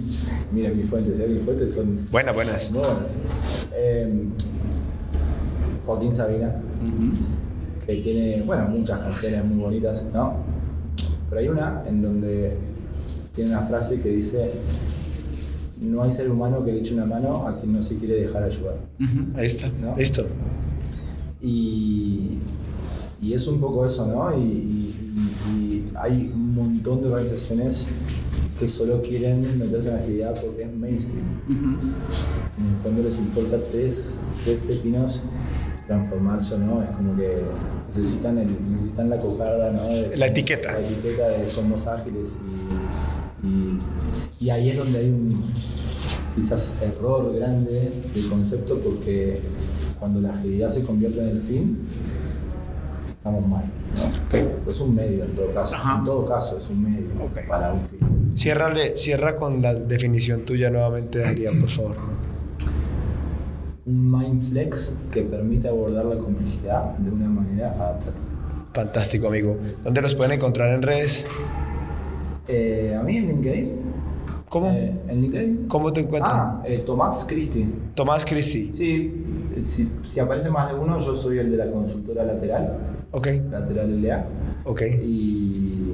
Miren 0.54 0.76
mis 0.76 0.90
fuentes, 0.90 1.20
¿eh? 1.20 1.28
mis 1.28 1.44
fuentes 1.44 1.72
son 1.76 2.00
Buenas, 2.10 2.34
buenas. 2.34 2.72
muy 2.72 2.80
buenas. 2.82 3.16
Eh, 3.76 4.12
Joaquín 5.88 6.14
Sabina, 6.14 6.54
que 7.86 7.96
tiene, 7.96 8.44
bueno, 8.44 8.68
muchas 8.68 9.00
canciones 9.00 9.46
muy 9.46 9.58
bonitas, 9.64 10.06
¿no? 10.14 10.36
Pero 11.30 11.42
hay 11.42 11.48
una 11.48 11.82
en 11.88 12.02
donde 12.04 12.56
tiene 13.34 13.52
una 13.52 13.62
frase 13.62 14.00
que 14.02 14.10
dice: 14.10 14.52
No 15.82 16.04
hay 16.04 16.12
ser 16.12 16.30
humano 16.30 16.64
que 16.64 16.74
le 16.74 16.80
eche 16.82 16.94
una 16.94 17.06
mano 17.06 17.48
a 17.48 17.58
quien 17.60 17.74
no 17.74 17.82
se 17.82 17.98
quiere 17.98 18.16
dejar 18.22 18.44
ayudar. 18.44 18.78
Ahí 19.36 19.46
está, 19.48 19.70
¿No? 19.70 19.96
listo. 19.98 20.26
Y, 21.42 22.40
y 23.22 23.34
es 23.34 23.48
un 23.48 23.60
poco 23.60 23.86
eso, 23.86 24.06
¿no? 24.08 24.38
Y, 24.38 24.42
y- 24.44 24.94
y 25.50 25.92
hay 25.96 26.32
un 26.34 26.54
montón 26.56 27.02
de 27.02 27.08
organizaciones 27.10 27.88
que 28.60 28.68
solo 28.68 29.02
quieren 29.02 29.42
meterse 29.42 29.88
en 29.90 29.94
la 29.96 30.00
agilidad 30.02 30.36
porque 30.44 30.64
es 30.64 30.74
mainstream. 30.76 31.26
En 31.48 32.66
el 32.68 32.78
fondo 32.84 33.02
les 33.04 33.18
importa 33.20 33.58
tres, 33.72 34.14
tres 34.44 34.58
pepinos 34.68 35.24
transformarse 35.88 36.56
o 36.56 36.58
no, 36.60 36.84
es 36.84 36.90
como 36.90 37.16
que 37.16 37.44
necesitan, 37.88 38.38
el- 38.38 38.72
necesitan 38.72 39.10
la 39.10 39.18
cocarda, 39.18 39.72
¿no? 39.72 39.84
De 39.88 40.02
La 40.04 40.10
somos- 40.12 40.28
etiqueta. 40.30 40.74
La 40.74 40.80
etiqueta 40.80 41.28
de 41.30 41.48
somos 41.48 41.88
ágiles 41.88 42.38
y, 43.44 43.48
y, 43.48 43.80
y 44.46 44.50
ahí 44.50 44.70
es 44.70 44.78
donde 44.78 45.00
hay 45.00 45.10
un 45.10 45.42
quizás 46.36 46.76
error 46.84 47.34
grande 47.36 47.92
de 48.14 48.28
concepto 48.30 48.78
porque 48.80 49.40
cuando 50.00 50.22
la 50.22 50.30
agilidad 50.32 50.70
se 50.70 50.84
convierte 50.84 51.20
en 51.22 51.30
el 51.30 51.40
fin, 51.40 51.78
estamos 53.10 53.48
mal. 53.48 53.64
¿no? 53.96 54.70
Es 54.72 54.80
un 54.82 54.94
medio 54.94 55.24
en 55.24 55.34
todo 55.34 55.50
caso, 55.52 55.76
Ajá. 55.76 55.98
en 56.00 56.06
todo 56.06 56.26
caso 56.26 56.58
es 56.58 56.70
un 56.70 56.84
medio 56.84 57.08
para 57.48 57.74
un 57.74 57.84
fin. 57.84 58.00
Ciérrale, 58.36 58.96
cierra 58.98 59.36
con 59.38 59.62
la 59.62 59.74
definición 59.74 60.42
tuya 60.42 60.70
nuevamente, 60.70 61.20
Daría, 61.20 61.50
por 61.52 61.70
favor. 61.70 61.96
Un 63.88 64.12
mindflex 64.12 64.98
que 65.12 65.22
permite 65.22 65.70
abordar 65.70 66.06
la 66.06 66.18
complejidad 66.18 66.96
de 66.98 67.10
una 67.10 67.30
manera 67.30 67.70
adaptativa. 67.72 68.14
Fantástico, 68.74 69.28
amigo. 69.28 69.58
¿Dónde 69.84 70.02
los 70.02 70.14
pueden 70.14 70.34
encontrar 70.34 70.74
en 70.74 70.82
redes? 70.82 71.26
Eh, 72.50 72.96
a 73.00 73.02
mí 73.04 73.18
en 73.18 73.28
LinkedIn. 73.30 73.72
¿Cómo? 74.50 74.70
eh, 74.72 74.94
en 75.08 75.22
LinkedIn. 75.22 75.68
¿Cómo 75.68 75.92
te 75.94 76.02
encuentran? 76.02 76.34
Ah, 76.36 76.62
eh, 76.66 76.84
Tomás 76.86 77.26
Cristi. 77.26 77.66
Tomás 77.96 78.26
Cristi. 78.26 78.72
Sí, 78.74 79.24
si, 79.62 79.90
si 80.04 80.20
aparece 80.20 80.50
más 80.50 80.72
de 80.74 80.78
uno, 80.80 81.00
yo 81.00 81.16
soy 81.16 81.40
el 81.40 81.50
de 81.50 81.58
la 81.58 81.72
consultora 81.72 82.24
lateral, 82.26 82.78
Ok, 83.12 83.28
lateral 83.50 84.02
LA. 84.02 84.26
ok. 84.66 84.82
Y, 85.02 85.94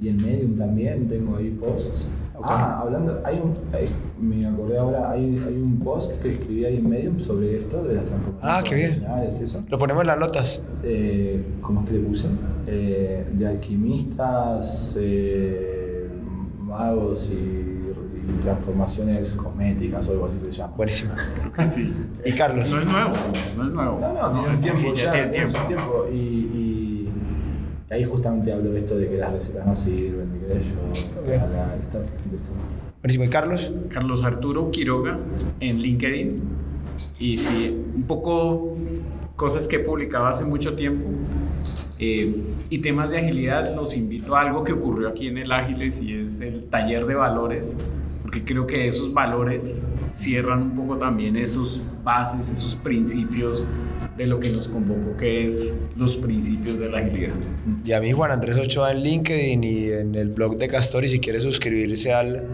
y 0.00 0.08
en 0.08 0.16
Medium 0.16 0.56
también 0.56 1.08
tengo 1.08 1.36
ahí 1.36 1.50
posts. 1.50 2.08
Ah, 2.42 2.80
hablando, 2.82 3.20
hay 3.24 3.40
un, 3.42 3.52
eh, 3.74 3.88
me 4.20 4.46
acordé 4.46 4.78
ahora, 4.78 5.10
hay, 5.10 5.42
hay 5.46 5.54
un 5.54 5.78
post 5.80 6.12
que 6.20 6.32
escribí 6.32 6.64
ahí 6.64 6.76
en 6.76 6.88
Medium 6.88 7.18
sobre 7.18 7.58
esto 7.60 7.82
de 7.84 7.94
las 7.94 8.04
transformaciones 8.04 8.42
Ah, 8.42 8.62
qué 8.62 8.74
bien. 8.74 9.04
eso. 9.42 9.64
Lo 9.68 9.78
ponemos 9.78 10.02
en 10.02 10.06
las 10.08 10.18
notas. 10.18 10.60
Eh, 10.82 11.42
¿Cómo 11.62 11.80
es 11.80 11.86
que 11.86 11.92
le 11.94 12.00
puse? 12.00 12.28
Eh, 12.66 13.26
de 13.32 13.46
alquimistas, 13.48 14.96
eh, 15.00 16.08
magos 16.60 17.30
y, 17.30 17.34
y 17.34 18.38
transformaciones 18.40 19.34
cosméticas 19.36 20.08
o 20.08 20.12
algo 20.12 20.26
así 20.26 20.38
se 20.38 20.50
llama. 20.50 20.74
Buenísimo. 20.76 21.12
Sí. 21.72 21.92
¿Y 22.24 22.32
Carlos? 22.32 22.68
No 22.70 22.80
es 22.80 22.86
nuevo, 22.86 23.12
no 23.56 23.64
es 23.66 23.70
nuevo. 23.72 23.98
No, 24.00 24.12
no, 24.12 24.30
tiene 24.32 24.48
un 24.50 24.56
sí, 24.56 24.62
tiempo, 24.62 24.80
sí, 24.96 25.02
ya, 25.02 25.12
tiene 25.12 25.28
tiempo. 25.28 25.58
un 25.60 25.66
tiempo. 25.68 26.06
Y, 26.12 26.16
y- 26.16 26.65
y 27.88 27.94
ahí 27.94 28.04
justamente 28.04 28.52
hablo 28.52 28.72
de 28.72 28.80
esto 28.80 28.96
de 28.96 29.08
que 29.08 29.16
las 29.16 29.32
recetas 29.32 29.66
no 29.66 29.76
sirven, 29.76 30.32
de 30.32 30.38
que 30.38 30.60
yo. 30.60 31.20
Ok. 31.20 31.26
bla, 31.26 31.46
bla, 31.46 31.76
está. 31.80 32.00
Buenísimo. 33.00 33.24
¿Y 33.24 33.28
Carlos? 33.28 33.72
Carlos 33.90 34.24
Arturo 34.24 34.70
Quiroga 34.70 35.18
en 35.60 35.78
LinkedIn. 35.78 36.42
Y 37.20 37.36
sí, 37.36 37.84
un 37.94 38.02
poco 38.02 38.76
cosas 39.36 39.68
que 39.68 39.76
he 39.76 39.78
publicado 39.80 40.26
hace 40.26 40.44
mucho 40.44 40.74
tiempo. 40.74 41.04
Eh, 41.98 42.42
y 42.68 42.78
temas 42.78 43.08
de 43.08 43.18
agilidad, 43.18 43.74
los 43.74 43.96
invito 43.96 44.36
a 44.36 44.42
algo 44.42 44.64
que 44.64 44.72
ocurrió 44.72 45.08
aquí 45.08 45.28
en 45.28 45.38
el 45.38 45.52
Ágiles 45.52 46.02
y 46.02 46.12
es 46.12 46.40
el 46.40 46.64
taller 46.64 47.06
de 47.06 47.14
valores, 47.14 47.76
porque 48.36 48.52
creo 48.52 48.66
que 48.66 48.88
esos 48.88 49.14
valores 49.14 49.82
cierran 50.12 50.62
un 50.62 50.70
poco 50.74 50.98
también 50.98 51.36
esos 51.36 51.80
bases, 52.04 52.50
esos 52.50 52.74
principios 52.74 53.64
de 54.16 54.26
lo 54.26 54.40
que 54.40 54.50
nos 54.50 54.68
convocó, 54.68 55.16
que 55.16 55.46
es 55.46 55.74
los 55.96 56.16
principios 56.16 56.78
de 56.78 56.88
la 56.90 56.98
agilidad. 56.98 57.34
Y 57.84 57.92
a 57.92 58.00
mí, 58.00 58.12
Juan 58.12 58.32
Andrés 58.32 58.58
Ochoa 58.58 58.92
en 58.92 59.02
LinkedIn 59.02 59.64
y 59.64 59.84
en 59.90 60.14
el 60.14 60.28
blog 60.28 60.58
de 60.58 60.68
Castor. 60.68 61.04
Y 61.04 61.08
si 61.08 61.18
quiere 61.18 61.40
suscribirse 61.40 62.12
al, 62.12 62.44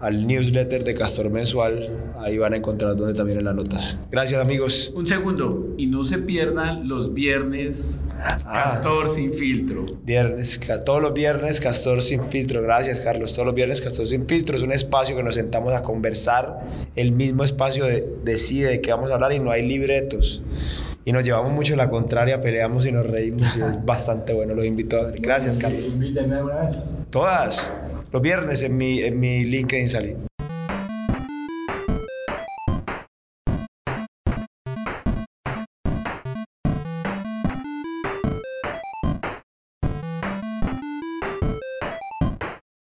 al 0.00 0.26
newsletter 0.26 0.84
de 0.84 0.94
Castor 0.94 1.30
mensual, 1.30 1.88
ahí 2.18 2.38
van 2.38 2.54
a 2.54 2.56
encontrar 2.56 2.96
donde 2.96 3.14
también 3.14 3.38
en 3.38 3.44
las 3.44 3.54
notas. 3.54 4.00
Gracias, 4.10 4.40
amigos. 4.40 4.92
Un 4.94 5.06
segundo, 5.06 5.74
y 5.76 5.86
no 5.86 6.04
se 6.04 6.18
pierdan 6.18 6.88
los 6.88 7.14
viernes 7.14 7.96
Ah. 8.20 8.64
Castor 8.64 9.08
sin 9.08 9.32
filtro. 9.32 9.84
Viernes, 10.04 10.58
todos 10.84 11.00
los 11.00 11.14
viernes 11.14 11.60
Castor 11.60 12.02
sin 12.02 12.24
filtro. 12.28 12.62
Gracias, 12.62 13.00
Carlos. 13.00 13.32
Todos 13.34 13.46
los 13.46 13.54
viernes 13.54 13.80
Castor 13.80 14.06
sin 14.06 14.26
filtro 14.26 14.56
es 14.56 14.62
un 14.62 14.72
espacio 14.72 15.16
que 15.16 15.22
nos 15.22 15.34
sentamos 15.34 15.72
a 15.72 15.82
conversar. 15.82 16.60
El 16.96 17.12
mismo 17.12 17.44
espacio 17.44 17.84
de, 17.84 18.06
decide 18.24 18.70
de 18.70 18.80
qué 18.80 18.90
vamos 18.90 19.10
a 19.10 19.14
hablar 19.14 19.32
y 19.32 19.38
no 19.38 19.50
hay 19.50 19.66
libretos. 19.66 20.42
Y 21.04 21.12
nos 21.12 21.24
llevamos 21.24 21.52
mucho 21.52 21.76
la 21.76 21.88
contraria, 21.88 22.40
peleamos 22.40 22.84
y 22.86 22.92
nos 22.92 23.06
reímos 23.06 23.56
y 23.56 23.60
es 23.60 23.84
bastante 23.84 24.34
bueno. 24.34 24.54
Los 24.54 24.64
invito 24.64 24.98
a. 24.98 25.10
Gracias, 25.12 25.56
Carlos. 25.56 25.86
Invítenme 25.86 26.36
alguna 26.36 26.66
vez. 26.66 26.82
Todas. 27.10 27.72
Los 28.10 28.22
viernes 28.22 28.62
en 28.62 28.76
mi, 28.76 29.00
en 29.00 29.20
mi 29.20 29.44
LinkedIn 29.44 29.88
salí. 29.88 30.27